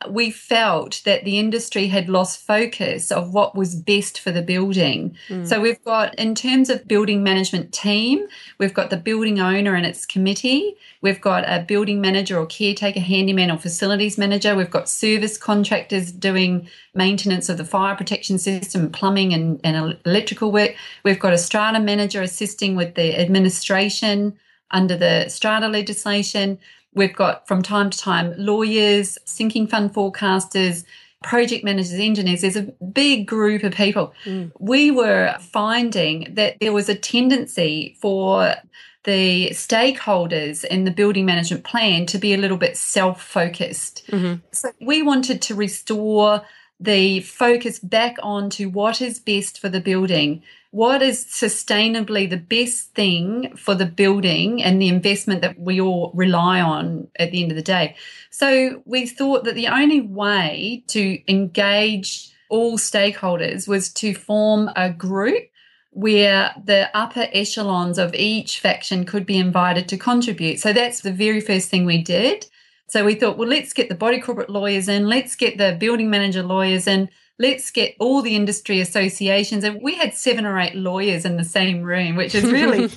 we 0.09 0.29
felt 0.29 1.01
that 1.05 1.23
the 1.23 1.39
industry 1.39 1.87
had 1.87 2.09
lost 2.09 2.45
focus 2.45 3.11
of 3.11 3.33
what 3.33 3.55
was 3.55 3.75
best 3.75 4.19
for 4.19 4.31
the 4.31 4.41
building. 4.41 5.15
Mm. 5.29 5.47
So 5.47 5.59
we've 5.59 5.83
got, 5.83 6.13
in 6.15 6.35
terms 6.35 6.69
of 6.69 6.87
building 6.87 7.23
management 7.23 7.73
team, 7.73 8.27
we've 8.59 8.73
got 8.73 8.89
the 8.89 8.97
building 8.97 9.39
owner 9.39 9.73
and 9.75 9.85
its 9.85 10.05
committee. 10.05 10.75
We've 11.01 11.21
got 11.21 11.43
a 11.47 11.63
building 11.63 12.01
manager 12.01 12.37
or 12.37 12.45
caretaker, 12.45 12.99
handyman 12.99 13.51
or 13.51 13.57
facilities 13.57 14.17
manager. 14.17 14.55
We've 14.55 14.69
got 14.69 14.89
service 14.89 15.37
contractors 15.37 16.11
doing 16.11 16.67
maintenance 16.93 17.49
of 17.49 17.57
the 17.57 17.65
fire 17.65 17.95
protection 17.95 18.37
system, 18.37 18.91
plumbing 18.91 19.33
and, 19.33 19.59
and 19.63 19.97
electrical 20.05 20.51
work. 20.51 20.75
We've 21.03 21.19
got 21.19 21.33
a 21.33 21.37
strata 21.37 21.79
manager 21.79 22.21
assisting 22.21 22.75
with 22.75 22.95
the 22.95 23.19
administration 23.19 24.37
under 24.71 24.97
the 24.97 25.29
strata 25.29 25.67
legislation. 25.67 26.59
We've 26.95 27.15
got 27.15 27.47
from 27.47 27.61
time 27.61 27.89
to 27.89 27.97
time 27.97 28.33
lawyers, 28.37 29.17
sinking 29.25 29.67
fund 29.67 29.93
forecasters, 29.93 30.85
project 31.21 31.63
managers, 31.63 31.93
engineers. 31.93 32.41
There's 32.41 32.55
a 32.55 32.73
big 32.93 33.27
group 33.27 33.63
of 33.63 33.73
people. 33.73 34.13
Mm. 34.25 34.51
We 34.59 34.91
were 34.91 35.35
finding 35.39 36.33
that 36.35 36.57
there 36.59 36.73
was 36.73 36.87
a 36.87 36.95
tendency 36.95 37.97
for 37.99 38.55
the 39.03 39.49
stakeholders 39.51 40.63
in 40.63 40.83
the 40.83 40.91
building 40.91 41.25
management 41.25 41.63
plan 41.63 42.05
to 42.07 42.17
be 42.17 42.33
a 42.33 42.37
little 42.37 42.57
bit 42.57 42.75
self 42.75 43.21
focused. 43.21 44.03
Mm-hmm. 44.07 44.41
So 44.51 44.71
we 44.81 45.01
wanted 45.01 45.41
to 45.43 45.55
restore 45.55 46.41
the 46.79 47.21
focus 47.21 47.79
back 47.79 48.17
onto 48.21 48.69
what 48.69 49.01
is 49.01 49.19
best 49.19 49.59
for 49.59 49.69
the 49.69 49.79
building 49.79 50.43
what 50.75 51.01
is 51.01 51.23
sustainably 51.23 52.29
the 52.29 52.35
best 52.35 52.93
thing 52.95 53.55
for 53.55 53.75
the 53.75 53.85
building 53.85 54.61
and 54.61 54.81
the 54.81 54.89
investment 54.89 55.41
that 55.41 55.57
we 55.57 55.79
all 55.79 56.11
rely 56.13 56.59
on 56.59 57.07
at 57.17 57.31
the 57.31 57.41
end 57.41 57.49
of 57.49 57.55
the 57.55 57.63
day. 57.63 57.95
So 58.29 58.81
we 58.83 59.07
thought 59.07 59.45
that 59.45 59.55
the 59.55 59.69
only 59.69 60.01
way 60.01 60.83
to 60.87 61.31
engage 61.31 62.29
all 62.49 62.77
stakeholders 62.77 63.69
was 63.69 63.89
to 63.93 64.13
form 64.13 64.69
a 64.75 64.89
group 64.89 65.45
where 65.91 66.53
the 66.61 66.89
upper 66.93 67.29
echelons 67.31 67.97
of 67.97 68.13
each 68.13 68.59
faction 68.59 69.05
could 69.05 69.25
be 69.25 69.37
invited 69.37 69.87
to 69.87 69.97
contribute. 69.97 70.59
So 70.59 70.73
that's 70.73 70.99
the 70.99 71.13
very 71.13 71.39
first 71.39 71.69
thing 71.69 71.85
we 71.85 72.03
did. 72.03 72.47
So 72.87 73.03
we 73.03 73.15
thought, 73.15 73.37
well, 73.37 73.47
let's 73.47 73.73
get 73.73 73.89
the 73.89 73.95
body 73.95 74.19
corporate 74.19 74.49
lawyers 74.49 74.87
in, 74.87 75.07
let's 75.07 75.35
get 75.35 75.57
the 75.57 75.75
building 75.79 76.09
manager 76.09 76.43
lawyers 76.43 76.87
in, 76.87 77.09
let's 77.39 77.71
get 77.71 77.95
all 77.99 78.21
the 78.21 78.35
industry 78.35 78.79
associations. 78.79 79.63
And 79.63 79.81
we 79.81 79.95
had 79.95 80.13
seven 80.13 80.45
or 80.45 80.59
eight 80.59 80.75
lawyers 80.75 81.25
in 81.25 81.37
the 81.37 81.43
same 81.43 81.81
room, 81.81 82.15
which 82.15 82.35
is 82.35 82.43
really 82.43 82.89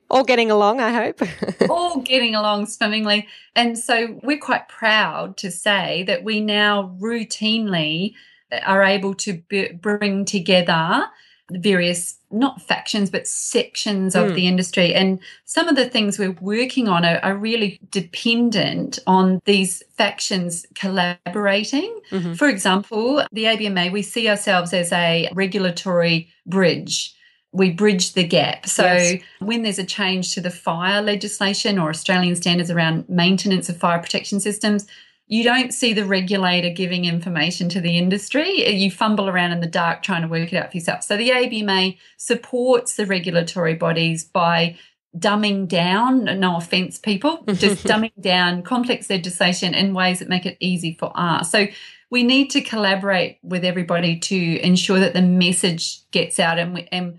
all 0.10 0.24
getting 0.24 0.50
along, 0.50 0.80
I 0.80 0.92
hope. 0.92 1.22
all 1.70 2.00
getting 2.00 2.34
along 2.34 2.66
swimmingly. 2.66 3.26
And 3.56 3.78
so 3.78 4.18
we're 4.22 4.38
quite 4.38 4.68
proud 4.68 5.36
to 5.38 5.50
say 5.50 6.04
that 6.04 6.24
we 6.24 6.40
now 6.40 6.96
routinely 7.00 8.14
are 8.64 8.82
able 8.82 9.14
to 9.14 9.42
bring 9.80 10.24
together 10.24 11.06
various 11.50 12.18
not 12.30 12.62
factions 12.62 13.10
but 13.10 13.26
sections 13.26 14.14
of 14.14 14.30
mm. 14.30 14.34
the 14.34 14.46
industry 14.46 14.94
and 14.94 15.18
some 15.44 15.68
of 15.68 15.76
the 15.76 15.88
things 15.88 16.18
we're 16.18 16.36
working 16.40 16.88
on 16.88 17.04
are, 17.04 17.18
are 17.22 17.36
really 17.36 17.78
dependent 17.90 18.98
on 19.06 19.40
these 19.44 19.82
factions 19.90 20.64
collaborating 20.74 22.00
mm-hmm. 22.10 22.32
for 22.34 22.48
example 22.48 23.22
the 23.32 23.44
abma 23.44 23.92
we 23.92 24.02
see 24.02 24.28
ourselves 24.28 24.72
as 24.72 24.92
a 24.92 25.28
regulatory 25.34 26.28
bridge 26.46 27.14
we 27.52 27.70
bridge 27.70 28.14
the 28.14 28.24
gap. 28.24 28.66
So 28.66 28.84
yes. 28.84 29.22
when 29.40 29.62
there's 29.62 29.78
a 29.78 29.84
change 29.84 30.34
to 30.34 30.40
the 30.40 30.50
fire 30.50 31.02
legislation 31.02 31.78
or 31.78 31.90
Australian 31.90 32.34
standards 32.34 32.70
around 32.70 33.08
maintenance 33.08 33.68
of 33.68 33.76
fire 33.76 33.98
protection 33.98 34.40
systems, 34.40 34.86
you 35.32 35.42
don't 35.42 35.72
see 35.72 35.94
the 35.94 36.04
regulator 36.04 36.68
giving 36.68 37.06
information 37.06 37.70
to 37.70 37.80
the 37.80 37.96
industry. 37.96 38.70
You 38.70 38.90
fumble 38.90 39.30
around 39.30 39.52
in 39.52 39.60
the 39.60 39.66
dark 39.66 40.02
trying 40.02 40.20
to 40.20 40.28
work 40.28 40.52
it 40.52 40.56
out 40.58 40.70
for 40.70 40.76
yourself. 40.76 41.04
So 41.04 41.16
the 41.16 41.30
ABMA 41.30 41.96
supports 42.18 42.96
the 42.96 43.06
regulatory 43.06 43.72
bodies 43.72 44.24
by 44.24 44.76
dumbing 45.16 45.68
down, 45.68 46.24
no 46.38 46.58
offense, 46.58 46.98
people, 46.98 47.44
just 47.46 47.82
dumbing 47.86 48.12
down 48.20 48.62
complex 48.62 49.08
legislation 49.08 49.72
in 49.72 49.94
ways 49.94 50.18
that 50.18 50.28
make 50.28 50.44
it 50.44 50.58
easy 50.60 50.98
for 51.00 51.10
us. 51.14 51.50
So 51.50 51.66
we 52.10 52.24
need 52.24 52.50
to 52.50 52.60
collaborate 52.60 53.38
with 53.42 53.64
everybody 53.64 54.18
to 54.18 54.60
ensure 54.60 55.00
that 55.00 55.14
the 55.14 55.22
message 55.22 56.10
gets 56.10 56.38
out 56.38 56.58
and 56.58 56.74
we, 56.74 56.86
and 56.92 57.18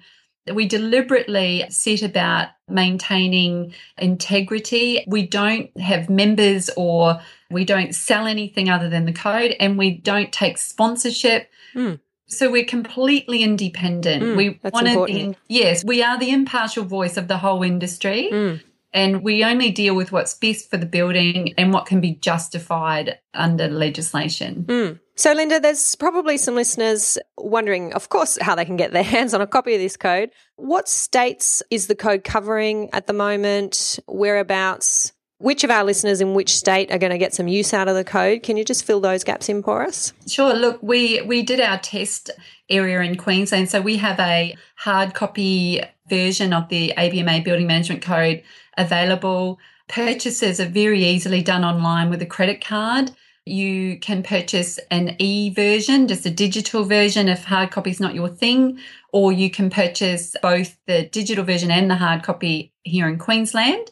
we 0.52 0.68
deliberately 0.68 1.66
set 1.70 2.02
about 2.02 2.50
maintaining 2.68 3.74
integrity. 3.98 5.04
We 5.08 5.26
don't 5.26 5.76
have 5.80 6.10
members 6.10 6.70
or 6.76 7.22
we 7.50 7.64
don't 7.64 7.94
sell 7.96 8.28
anything 8.28 8.70
other 8.70 8.90
than 8.90 9.06
the 9.06 9.14
code 9.14 9.56
and 9.60 9.78
we 9.78 9.92
don't 9.92 10.32
take 10.32 10.58
sponsorship. 10.58 11.50
Mm. 11.76 12.00
So 12.28 12.50
we're 12.50 12.66
completely 12.66 13.44
independent. 13.44 14.24
Mm, 14.24 14.36
we 14.36 14.60
want 14.72 14.88
to, 14.88 15.36
yes, 15.48 15.84
we 15.84 16.02
are 16.02 16.18
the 16.18 16.32
impartial 16.32 16.84
voice 16.84 17.16
of 17.16 17.28
the 17.28 17.38
whole 17.38 17.64
industry. 17.64 18.30
Mm. 18.32 18.62
And 18.94 19.24
we 19.24 19.44
only 19.44 19.72
deal 19.72 19.96
with 19.96 20.12
what's 20.12 20.36
best 20.36 20.70
for 20.70 20.78
the 20.78 20.86
building 20.86 21.54
and 21.58 21.74
what 21.74 21.86
can 21.86 22.00
be 22.00 22.16
justified 22.16 23.18
under 23.34 23.68
legislation. 23.68 24.66
Mm. 24.68 25.00
So, 25.16 25.36
Lynda, 25.36 25.62
there's 25.62 25.96
probably 25.96 26.38
some 26.38 26.56
listeners 26.56 27.18
wondering, 27.38 27.94
of 27.94 28.10
course, 28.10 28.38
how 28.42 28.56
they 28.56 28.66
can 28.66 28.78
get 28.78 28.92
their 28.92 29.04
hands 29.16 29.34
on 29.34 29.42
a 29.42 29.48
copy 29.48 29.74
of 29.74 29.82
this 29.82 29.98
code. 29.98 30.32
What 30.56 30.88
states 30.88 31.62
is 31.70 31.88
the 31.88 31.96
code 31.96 32.24
covering 32.24 32.90
at 32.94 33.08
the 33.08 33.14
moment? 33.14 34.00
Whereabouts? 34.08 35.14
Which 35.44 35.66
of 35.66 35.72
our 35.72 35.84
listeners 35.84 36.22
in 36.22 36.36
which 36.36 36.56
state 36.56 36.90
are 36.90 36.98
going 36.98 37.12
to 37.12 37.18
get 37.18 37.34
some 37.34 37.50
use 37.50 37.74
out 37.74 37.90
of 37.90 37.96
the 37.96 38.06
code? 38.06 38.44
Can 38.44 38.56
you 38.56 38.64
just 38.64 38.86
fill 38.86 39.02
those 39.02 39.26
gaps 39.26 39.50
in 39.50 39.62
for 39.62 39.84
us? 39.84 40.14
Sure. 40.26 40.54
Look, 40.54 40.82
we 40.82 41.20
we 41.24 41.44
did 41.44 41.60
our 41.60 41.78
test 41.80 42.30
area 42.70 43.02
in 43.02 43.18
Queensland, 43.18 43.70
so 43.70 43.82
we 43.82 43.98
have 43.98 44.18
a 44.22 44.56
hard 44.78 45.16
copy 45.16 45.82
version 46.08 46.54
of 46.54 46.70
the 46.70 46.94
ABMA 46.96 47.44
Building 47.44 47.68
Management 47.68 48.02
Code 48.02 48.42
available. 48.78 49.60
Purchases 49.90 50.62
are 50.62 50.70
very 50.70 51.04
easily 51.04 51.42
done 51.42 51.66
online 51.66 52.10
with 52.10 52.22
a 52.22 52.26
credit 52.26 52.64
card. 52.64 53.12
You 53.46 54.00
can 54.00 54.24
purchase 54.24 54.80
an 54.92 55.18
e 55.20 55.50
version, 55.50 56.08
just 56.08 56.26
a 56.26 56.32
digital 56.32 56.86
version 56.86 57.28
if 57.28 57.44
hard 57.44 57.70
copy 57.70 57.90
is 57.90 58.00
not 58.00 58.16
your 58.16 58.30
thing, 58.30 58.80
or 59.12 59.34
you 59.34 59.50
can 59.50 59.70
purchase 59.70 60.38
both 60.42 60.78
the 60.88 61.04
digital 61.04 61.44
version 61.44 61.70
and 61.70 61.92
the 61.92 61.96
hard 61.96 62.24
copy 62.24 62.72
here 62.84 63.10
in 63.10 63.18
Queensland. 63.18 63.92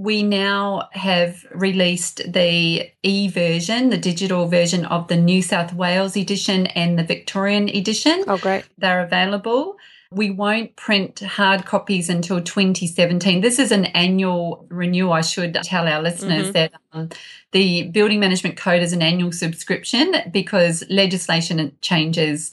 We 0.00 0.22
now 0.22 0.88
have 0.92 1.44
released 1.54 2.22
the 2.32 2.90
e 3.02 3.28
version, 3.28 3.90
the 3.90 3.98
digital 3.98 4.46
version 4.46 4.86
of 4.86 5.08
the 5.08 5.16
New 5.18 5.42
South 5.42 5.74
Wales 5.74 6.16
edition 6.16 6.68
and 6.68 6.98
the 6.98 7.04
Victorian 7.04 7.68
edition. 7.68 8.24
Oh, 8.26 8.38
great. 8.38 8.64
They're 8.78 9.02
available. 9.02 9.76
We 10.10 10.30
won't 10.30 10.74
print 10.74 11.20
hard 11.20 11.66
copies 11.66 12.08
until 12.08 12.40
2017. 12.40 13.42
This 13.42 13.58
is 13.58 13.70
an 13.72 13.84
annual 13.84 14.66
renewal. 14.70 15.12
I 15.12 15.20
should 15.20 15.52
tell 15.62 15.86
our 15.86 16.00
listeners 16.00 16.44
mm-hmm. 16.44 16.52
that 16.52 16.72
um, 16.94 17.10
the 17.52 17.82
Building 17.88 18.20
Management 18.20 18.56
Code 18.56 18.82
is 18.82 18.94
an 18.94 19.02
annual 19.02 19.32
subscription 19.32 20.14
because 20.32 20.82
legislation 20.88 21.76
changes, 21.82 22.52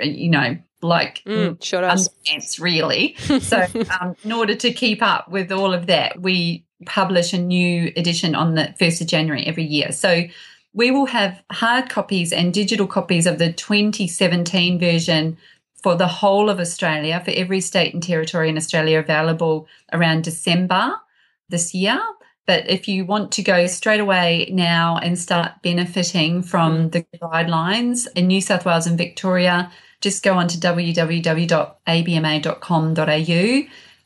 you 0.00 0.30
know, 0.30 0.58
like 0.82 1.22
mm, 1.24 1.62
sure 1.62 1.82
does. 1.82 2.10
really. 2.58 3.14
so, 3.40 3.66
um, 4.00 4.16
in 4.24 4.32
order 4.32 4.56
to 4.56 4.72
keep 4.72 5.00
up 5.00 5.28
with 5.30 5.52
all 5.52 5.72
of 5.72 5.86
that, 5.86 6.20
we 6.20 6.64
publish 6.86 7.32
a 7.32 7.38
new 7.38 7.92
edition 7.96 8.34
on 8.34 8.54
the 8.54 8.74
1st 8.80 9.00
of 9.02 9.06
January 9.06 9.46
every 9.46 9.64
year. 9.64 9.92
So, 9.92 10.24
we 10.74 10.90
will 10.90 11.06
have 11.06 11.42
hard 11.50 11.88
copies 11.88 12.32
and 12.32 12.52
digital 12.52 12.86
copies 12.86 13.26
of 13.26 13.38
the 13.38 13.52
2017 13.52 14.78
version 14.78 15.36
for 15.82 15.94
the 15.96 16.06
whole 16.06 16.50
of 16.50 16.60
Australia, 16.60 17.22
for 17.24 17.30
every 17.32 17.60
state 17.60 17.94
and 17.94 18.02
territory 18.02 18.48
in 18.48 18.56
Australia 18.56 18.98
available 18.98 19.66
around 19.92 20.24
December 20.24 20.94
this 21.48 21.74
year. 21.74 22.00
But 22.46 22.68
if 22.68 22.88
you 22.88 23.04
want 23.04 23.32
to 23.32 23.42
go 23.42 23.66
straight 23.66 24.00
away 24.00 24.48
now 24.50 24.96
and 24.98 25.18
start 25.18 25.62
benefiting 25.62 26.42
from 26.42 26.88
mm. 26.88 26.92
the 26.92 27.04
guidelines 27.18 28.08
in 28.16 28.26
New 28.26 28.40
South 28.40 28.64
Wales 28.64 28.86
and 28.86 28.96
Victoria, 28.96 29.70
just 30.00 30.22
go 30.22 30.34
on 30.34 30.48
to 30.48 30.58
www.abma.com.au, 30.58 31.68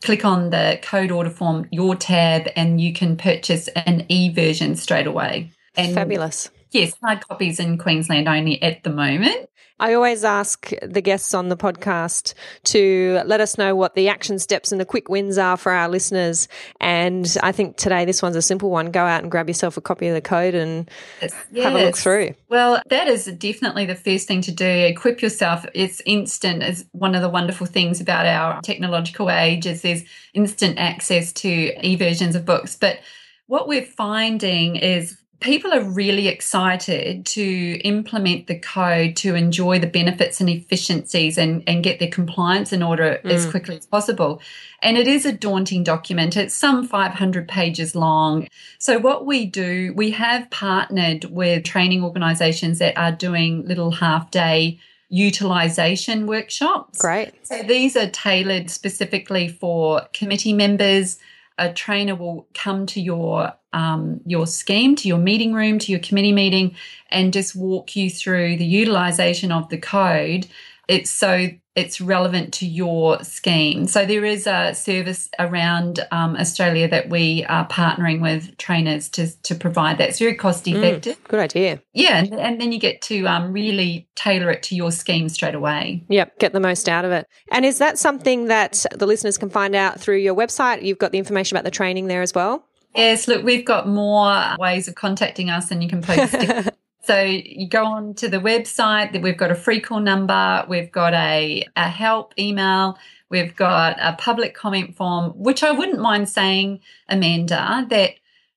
click 0.02 0.24
on 0.24 0.50
the 0.50 0.78
code 0.82 1.10
order 1.10 1.30
form, 1.30 1.66
your 1.70 1.94
tab, 1.94 2.48
and 2.56 2.80
you 2.80 2.92
can 2.92 3.16
purchase 3.16 3.68
an 3.68 4.04
e 4.08 4.32
version 4.32 4.76
straight 4.76 5.06
away. 5.06 5.50
And 5.76 5.94
Fabulous. 5.94 6.50
Yes, 6.70 6.94
hard 7.02 7.26
copies 7.26 7.60
in 7.60 7.78
Queensland 7.78 8.28
only 8.28 8.62
at 8.62 8.82
the 8.82 8.90
moment. 8.90 9.48
I 9.82 9.94
always 9.94 10.22
ask 10.22 10.70
the 10.80 11.00
guests 11.00 11.34
on 11.34 11.48
the 11.48 11.56
podcast 11.56 12.34
to 12.66 13.20
let 13.26 13.40
us 13.40 13.58
know 13.58 13.74
what 13.74 13.96
the 13.96 14.08
action 14.08 14.38
steps 14.38 14.70
and 14.70 14.80
the 14.80 14.84
quick 14.84 15.08
wins 15.08 15.38
are 15.38 15.56
for 15.56 15.72
our 15.72 15.88
listeners. 15.88 16.46
And 16.80 17.36
I 17.42 17.50
think 17.50 17.78
today 17.78 18.04
this 18.04 18.22
one's 18.22 18.36
a 18.36 18.42
simple 18.42 18.70
one. 18.70 18.92
Go 18.92 19.04
out 19.04 19.22
and 19.22 19.30
grab 19.30 19.48
yourself 19.48 19.76
a 19.76 19.80
copy 19.80 20.06
of 20.06 20.14
the 20.14 20.20
code 20.20 20.54
and 20.54 20.88
yes. 21.20 21.34
have 21.56 21.74
a 21.74 21.84
look 21.84 21.96
through. 21.96 22.34
Well, 22.48 22.80
that 22.90 23.08
is 23.08 23.24
definitely 23.24 23.84
the 23.86 23.96
first 23.96 24.28
thing 24.28 24.40
to 24.42 24.52
do. 24.52 24.64
Equip 24.64 25.20
yourself. 25.20 25.66
It's 25.74 26.00
instant. 26.06 26.62
Is 26.62 26.84
one 26.92 27.16
of 27.16 27.20
the 27.22 27.28
wonderful 27.28 27.66
things 27.66 28.00
about 28.00 28.24
our 28.24 28.60
technological 28.62 29.32
age 29.32 29.66
is 29.66 29.82
there's 29.82 30.04
instant 30.32 30.78
access 30.78 31.32
to 31.32 31.48
e-versions 31.84 32.36
of 32.36 32.44
books. 32.44 32.76
But 32.76 33.00
what 33.48 33.66
we're 33.66 33.82
finding 33.82 34.76
is 34.76 35.18
people 35.42 35.72
are 35.72 35.82
really 35.82 36.28
excited 36.28 37.26
to 37.26 37.80
implement 37.84 38.46
the 38.46 38.58
code 38.58 39.16
to 39.16 39.34
enjoy 39.34 39.78
the 39.78 39.86
benefits 39.86 40.40
and 40.40 40.48
efficiencies 40.48 41.36
and, 41.36 41.62
and 41.66 41.84
get 41.84 41.98
their 41.98 42.10
compliance 42.10 42.72
in 42.72 42.82
order 42.82 43.20
mm. 43.22 43.30
as 43.30 43.44
quickly 43.46 43.76
as 43.76 43.86
possible. 43.86 44.40
And 44.80 44.96
it 44.96 45.06
is 45.06 45.26
a 45.26 45.32
daunting 45.32 45.84
document. 45.84 46.36
It's 46.36 46.54
some 46.54 46.86
500 46.86 47.48
pages 47.48 47.94
long. 47.94 48.48
So, 48.78 48.98
what 48.98 49.26
we 49.26 49.44
do, 49.46 49.92
we 49.94 50.12
have 50.12 50.50
partnered 50.50 51.24
with 51.26 51.64
training 51.64 52.02
organizations 52.02 52.78
that 52.78 52.96
are 52.96 53.12
doing 53.12 53.66
little 53.66 53.90
half 53.90 54.30
day 54.30 54.80
utilization 55.08 56.26
workshops. 56.26 56.98
Great. 56.98 57.34
So, 57.46 57.62
these 57.62 57.96
are 57.96 58.08
tailored 58.08 58.70
specifically 58.70 59.48
for 59.48 60.02
committee 60.14 60.52
members 60.52 61.18
a 61.58 61.72
trainer 61.72 62.14
will 62.14 62.48
come 62.54 62.86
to 62.86 63.00
your 63.00 63.52
um, 63.72 64.20
your 64.26 64.46
scheme, 64.46 64.96
to 64.96 65.08
your 65.08 65.18
meeting 65.18 65.54
room, 65.54 65.78
to 65.78 65.92
your 65.92 66.00
committee 66.00 66.32
meeting, 66.32 66.74
and 67.10 67.32
just 67.32 67.56
walk 67.56 67.96
you 67.96 68.10
through 68.10 68.56
the 68.56 68.66
utilization 68.66 69.50
of 69.50 69.68
the 69.70 69.78
code. 69.78 70.46
It's 70.88 71.10
so 71.10 71.48
it's 71.74 72.00
relevant 72.00 72.52
to 72.54 72.66
your 72.66 73.22
scheme. 73.24 73.86
So 73.86 74.04
there 74.04 74.24
is 74.24 74.46
a 74.46 74.74
service 74.74 75.30
around 75.38 76.00
um, 76.10 76.36
Australia 76.36 76.88
that 76.88 77.08
we 77.08 77.44
are 77.48 77.66
partnering 77.68 78.20
with 78.20 78.56
trainers 78.58 79.08
to 79.10 79.28
to 79.42 79.54
provide 79.54 79.98
that. 79.98 80.10
It's 80.10 80.18
very 80.18 80.34
cost 80.34 80.64
mm, 80.64 80.76
effective. 80.76 81.22
Mm, 81.24 81.28
good 81.28 81.40
idea. 81.40 81.82
Yeah, 81.94 82.18
and, 82.18 82.34
and, 82.34 82.60
then 82.60 82.72
you 82.72 82.78
get 82.78 83.00
to 83.02 83.24
um, 83.26 83.52
really 83.52 84.08
tailor 84.14 84.50
it 84.50 84.62
to 84.64 84.74
your 84.74 84.92
scheme 84.92 85.28
straight 85.28 85.54
away. 85.54 86.04
Yep, 86.08 86.38
get 86.38 86.52
the 86.52 86.60
most 86.60 86.88
out 86.88 87.04
of 87.04 87.12
it. 87.12 87.26
And 87.50 87.64
is 87.64 87.78
that 87.78 87.98
something 87.98 88.46
that 88.46 88.84
the 88.94 89.06
listeners 89.06 89.38
can 89.38 89.50
find 89.50 89.74
out 89.74 89.98
through 89.98 90.18
your 90.18 90.34
website? 90.34 90.82
You've 90.82 90.98
got 90.98 91.12
the 91.12 91.18
information 91.18 91.56
about 91.56 91.64
the 91.64 91.70
training 91.70 92.06
there 92.06 92.22
as 92.22 92.34
well. 92.34 92.66
Yes, 92.94 93.26
look, 93.26 93.42
we've 93.42 93.64
got 93.64 93.88
more 93.88 94.56
ways 94.58 94.86
of 94.86 94.94
contacting 94.94 95.48
us 95.48 95.70
and 95.70 95.82
you 95.82 95.88
can 95.88 96.02
post 96.02 96.34
So 97.04 97.20
you 97.20 97.68
go 97.68 97.84
on 97.84 98.14
to 98.14 98.28
the 98.28 98.38
website, 98.38 99.20
we've 99.20 99.36
got 99.36 99.50
a 99.50 99.56
free 99.56 99.80
call 99.80 100.00
number, 100.00 100.64
we've 100.68 100.92
got 100.92 101.14
a, 101.14 101.66
a 101.74 101.88
help 101.88 102.32
email, 102.38 102.96
we've 103.28 103.56
got 103.56 103.96
a 104.00 104.14
public 104.16 104.54
comment 104.54 104.94
form, 104.94 105.32
which 105.32 105.64
I 105.64 105.72
wouldn't 105.72 106.00
mind 106.00 106.28
saying, 106.28 106.80
Amanda, 107.08 107.86
that 107.90 108.12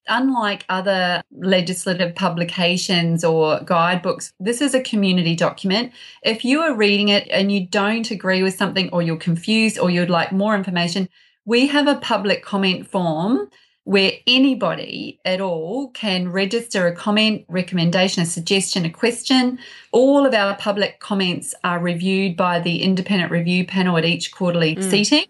unlike 0.08 0.64
other 0.70 1.24
legislative 1.32 2.14
publications 2.14 3.24
or 3.24 3.62
guidebooks, 3.62 4.32
this 4.40 4.62
is 4.62 4.76
a 4.76 4.82
community 4.82 5.36
document. 5.36 5.92
If 6.22 6.46
you 6.46 6.62
are 6.62 6.76
reading 6.76 7.10
it 7.10 7.28
and 7.32 7.52
you 7.52 7.66
don't 7.66 8.12
agree 8.12 8.44
with 8.44 8.56
something 8.56 8.90
or 8.92 9.02
you're 9.02 9.18
confused 9.18 9.80
or 9.80 9.90
you'd 9.90 10.12
like 10.12 10.32
more 10.32 10.56
information, 10.56 11.10
we 11.46 11.66
have 11.68 11.88
a 11.88 11.96
public 11.96 12.44
comment 12.44 12.88
form 12.88 13.50
where 13.86 14.12
anybody 14.26 15.20
at 15.26 15.40
all 15.40 15.90
can 15.92 16.32
register 16.32 16.88
a 16.88 16.96
comment, 16.96 17.46
recommendation, 17.48 18.24
a 18.24 18.26
suggestion, 18.26 18.84
a 18.84 18.90
question. 18.90 19.60
All 19.92 20.26
of 20.26 20.34
our 20.34 20.56
public 20.56 21.00
comments 21.00 21.54
are 21.64 21.80
reviewed 21.80 22.36
by 22.36 22.60
the 22.60 22.82
independent 22.82 23.32
review 23.32 23.66
panel 23.66 23.96
at 23.98 24.04
each 24.04 24.32
quarterly 24.32 24.76
mm. 24.76 24.90
seating. 24.90 25.26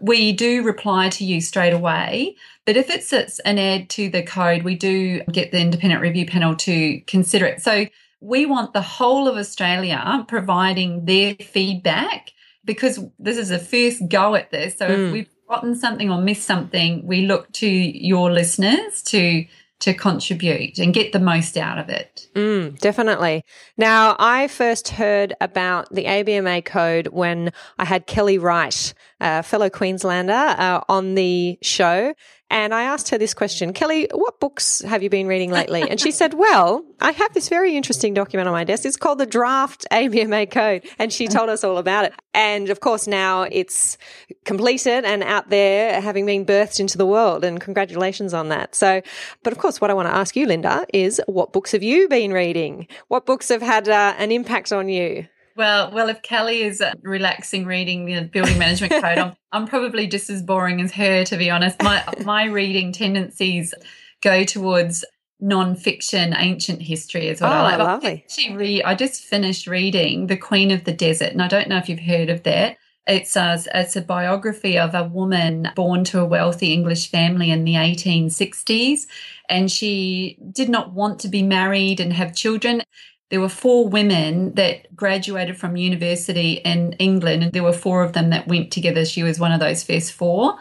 We 0.00 0.32
do 0.32 0.62
reply 0.62 1.08
to 1.10 1.24
you 1.24 1.40
straight 1.40 1.72
away, 1.72 2.36
but 2.64 2.76
if 2.76 2.90
it's 2.90 3.12
an 3.40 3.58
add 3.58 3.90
to 3.90 4.08
the 4.08 4.22
code, 4.22 4.62
we 4.62 4.76
do 4.76 5.22
get 5.24 5.50
the 5.50 5.60
independent 5.60 6.00
review 6.00 6.26
panel 6.26 6.54
to 6.56 7.00
consider 7.08 7.46
it. 7.46 7.60
So 7.60 7.86
we 8.20 8.46
want 8.46 8.72
the 8.72 8.82
whole 8.82 9.26
of 9.26 9.36
Australia 9.36 10.24
providing 10.28 11.06
their 11.06 11.34
feedback 11.34 12.32
because 12.64 13.00
this 13.18 13.36
is 13.36 13.50
a 13.50 13.58
first 13.58 14.08
go 14.08 14.36
at 14.36 14.52
this. 14.52 14.78
So 14.78 14.88
mm. 14.88 15.06
if 15.06 15.12
we've 15.12 15.35
forgotten 15.46 15.74
something 15.74 16.10
or 16.10 16.20
missed 16.20 16.44
something, 16.44 17.06
we 17.06 17.22
look 17.22 17.52
to 17.52 17.68
your 17.68 18.30
listeners 18.30 19.02
to 19.02 19.46
to 19.78 19.92
contribute 19.92 20.78
and 20.78 20.94
get 20.94 21.12
the 21.12 21.18
most 21.18 21.56
out 21.56 21.78
of 21.78 21.90
it. 21.90 22.28
Mm, 22.34 22.78
definitely. 22.78 23.44
Now, 23.76 24.16
I 24.18 24.48
first 24.48 24.88
heard 24.88 25.34
about 25.38 25.92
the 25.92 26.06
ABMA 26.06 26.64
code 26.64 27.08
when 27.08 27.52
I 27.78 27.84
had 27.84 28.06
Kelly 28.06 28.38
Wright, 28.38 28.94
a 29.20 29.42
fellow 29.42 29.68
Queenslander, 29.68 30.32
uh, 30.32 30.80
on 30.88 31.14
the 31.14 31.58
show. 31.60 32.14
And 32.48 32.72
I 32.72 32.82
asked 32.84 33.08
her 33.08 33.18
this 33.18 33.34
question 33.34 33.72
Kelly, 33.72 34.08
what 34.12 34.38
books 34.38 34.80
have 34.82 35.02
you 35.02 35.10
been 35.10 35.26
reading 35.26 35.50
lately? 35.50 35.82
And 35.88 36.00
she 36.00 36.12
said, 36.12 36.34
Well, 36.34 36.84
I 37.00 37.10
have 37.10 37.34
this 37.34 37.48
very 37.48 37.76
interesting 37.76 38.14
document 38.14 38.48
on 38.48 38.52
my 38.52 38.62
desk. 38.62 38.84
It's 38.84 38.96
called 38.96 39.18
the 39.18 39.26
Draft 39.26 39.84
ABMA 39.90 40.50
Code. 40.50 40.84
And 40.98 41.12
she 41.12 41.26
told 41.26 41.48
us 41.48 41.64
all 41.64 41.76
about 41.76 42.04
it. 42.04 42.14
And 42.34 42.70
of 42.70 42.80
course, 42.80 43.06
now 43.06 43.42
it's 43.42 43.98
completed 44.44 45.04
and 45.04 45.22
out 45.24 45.50
there 45.50 46.00
having 46.00 46.24
been 46.24 46.46
birthed 46.46 46.78
into 46.78 46.98
the 46.98 47.06
world. 47.06 47.44
And 47.44 47.60
congratulations 47.60 48.32
on 48.32 48.48
that. 48.50 48.74
So, 48.74 49.02
but 49.42 49.52
of 49.52 49.58
course, 49.58 49.80
what 49.80 49.90
I 49.90 49.94
want 49.94 50.08
to 50.08 50.14
ask 50.14 50.36
you, 50.36 50.46
Lynda, 50.46 50.84
is 50.94 51.20
what 51.26 51.52
books 51.52 51.72
have 51.72 51.82
you 51.82 52.08
been 52.08 52.32
reading? 52.32 52.86
What 53.08 53.26
books 53.26 53.48
have 53.48 53.62
had 53.62 53.88
uh, 53.88 54.14
an 54.18 54.30
impact 54.30 54.72
on 54.72 54.88
you? 54.88 55.26
Well, 55.56 55.90
well, 55.90 56.08
if 56.08 56.22
Kelly 56.22 56.62
is 56.62 56.80
uh, 56.80 56.92
relaxing 57.02 57.64
reading 57.64 58.04
the 58.06 58.22
building 58.22 58.58
management 58.58 58.92
code, 59.02 59.18
I'm, 59.18 59.36
I'm 59.52 59.66
probably 59.66 60.06
just 60.06 60.28
as 60.28 60.42
boring 60.42 60.80
as 60.80 60.92
her, 60.92 61.24
to 61.24 61.36
be 61.36 61.50
honest. 61.50 61.82
My 61.82 62.04
my 62.24 62.44
reading 62.44 62.92
tendencies 62.92 63.74
go 64.22 64.44
towards 64.44 65.04
non-fiction 65.38 66.34
ancient 66.36 66.80
history 66.80 67.28
is 67.28 67.40
what 67.40 67.52
oh, 67.52 67.54
I 67.54 67.62
like. 67.62 67.78
Lovely. 67.78 68.24
Actually, 68.24 68.56
re- 68.56 68.82
I 68.82 68.94
just 68.94 69.22
finished 69.24 69.66
reading 69.66 70.26
The 70.26 70.36
Queen 70.36 70.70
of 70.70 70.84
the 70.84 70.92
Desert, 70.92 71.32
and 71.32 71.42
I 71.42 71.48
don't 71.48 71.68
know 71.68 71.78
if 71.78 71.88
you've 71.88 72.00
heard 72.00 72.30
of 72.30 72.42
that. 72.44 72.76
It's 73.06 73.36
a, 73.36 73.62
it's 73.72 73.94
a 73.94 74.02
biography 74.02 74.76
of 74.78 74.94
a 74.94 75.04
woman 75.04 75.68
born 75.76 76.02
to 76.04 76.20
a 76.20 76.24
wealthy 76.24 76.72
English 76.72 77.08
family 77.10 77.50
in 77.50 77.64
the 77.64 77.74
1860s, 77.74 79.06
and 79.48 79.70
she 79.70 80.38
did 80.50 80.68
not 80.68 80.92
want 80.92 81.20
to 81.20 81.28
be 81.28 81.42
married 81.42 82.00
and 82.00 82.12
have 82.12 82.34
children 82.34 82.82
there 83.30 83.40
were 83.40 83.48
four 83.48 83.88
women 83.88 84.54
that 84.54 84.94
graduated 84.94 85.56
from 85.56 85.76
university 85.76 86.54
in 86.64 86.92
England, 86.94 87.42
and 87.42 87.52
there 87.52 87.64
were 87.64 87.72
four 87.72 88.02
of 88.04 88.12
them 88.12 88.30
that 88.30 88.46
went 88.46 88.70
together. 88.70 89.04
She 89.04 89.22
was 89.22 89.40
one 89.40 89.52
of 89.52 89.60
those 89.60 89.82
first 89.82 90.12
four. 90.12 90.56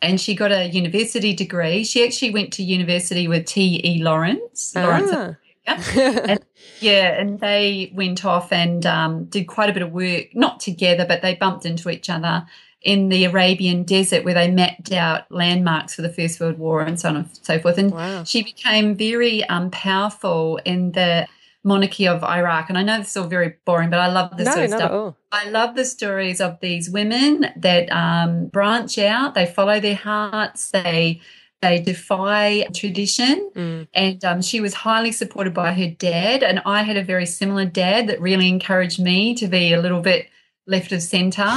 And 0.00 0.20
she 0.20 0.36
got 0.36 0.52
a 0.52 0.66
university 0.68 1.34
degree. 1.34 1.82
She 1.82 2.04
actually 2.04 2.30
went 2.30 2.52
to 2.52 2.62
university 2.62 3.26
with 3.26 3.46
T.E. 3.46 4.00
Lawrence. 4.00 4.72
Ah. 4.76 4.82
Lawrence 4.82 5.36
and, 5.66 6.38
yeah, 6.80 7.20
and 7.20 7.40
they 7.40 7.92
went 7.94 8.24
off 8.24 8.52
and 8.52 8.86
um, 8.86 9.24
did 9.24 9.46
quite 9.46 9.68
a 9.68 9.72
bit 9.72 9.82
of 9.82 9.92
work, 9.92 10.34
not 10.34 10.60
together, 10.60 11.04
but 11.06 11.20
they 11.20 11.34
bumped 11.34 11.66
into 11.66 11.90
each 11.90 12.08
other 12.08 12.46
in 12.80 13.08
the 13.08 13.24
Arabian 13.24 13.82
desert 13.82 14.24
where 14.24 14.34
they 14.34 14.50
mapped 14.50 14.92
out 14.92 15.30
landmarks 15.30 15.94
for 15.94 16.02
the 16.02 16.12
First 16.12 16.40
World 16.40 16.58
War 16.58 16.80
and 16.80 16.98
so 16.98 17.08
on 17.08 17.16
and 17.16 17.28
so 17.42 17.58
forth. 17.58 17.76
And 17.76 17.90
Wow. 17.90 18.24
she 18.24 18.42
became 18.42 18.94
very 18.94 19.44
um, 19.44 19.70
powerful 19.70 20.58
in 20.64 20.92
the 20.92 21.26
monarchy 21.64 22.06
of 22.06 22.22
Iraq. 22.22 22.68
And 22.68 22.78
I 22.78 22.82
know 22.82 22.98
this 22.98 23.10
is 23.10 23.16
all 23.16 23.26
very 23.26 23.54
boring, 23.64 23.90
but 23.90 24.00
I 24.00 24.08
love 24.08 24.36
this 24.36 24.46
no, 24.46 24.52
sort 24.52 24.64
of 24.64 24.70
stuff. 24.70 25.14
I 25.32 25.50
love 25.50 25.74
the 25.74 25.84
stories 25.84 26.40
of 26.40 26.58
these 26.60 26.90
women 26.90 27.46
that 27.56 27.90
um, 27.90 28.46
branch 28.46 28.98
out. 28.98 29.34
They 29.34 29.46
follow 29.46 29.80
their 29.80 29.96
hearts. 29.96 30.70
They 30.70 31.20
they 31.60 31.80
defy 31.80 32.66
tradition. 32.72 33.50
Mm. 33.54 33.88
And 33.92 34.24
um, 34.24 34.42
she 34.42 34.60
was 34.60 34.74
highly 34.74 35.10
supported 35.10 35.54
by 35.54 35.72
her 35.74 35.88
dad. 35.88 36.42
And 36.42 36.62
I 36.64 36.82
had 36.82 36.96
a 36.96 37.02
very 37.02 37.26
similar 37.26 37.64
dad 37.64 38.06
that 38.06 38.20
really 38.20 38.48
encouraged 38.48 39.00
me 39.00 39.34
to 39.34 39.48
be 39.48 39.72
a 39.72 39.80
little 39.80 40.00
bit 40.00 40.28
left 40.68 40.92
of 40.92 41.02
center. 41.02 41.48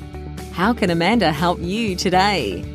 How 0.53 0.73
can 0.73 0.89
Amanda 0.89 1.31
help 1.31 1.59
you 1.61 1.95
today? 1.95 2.72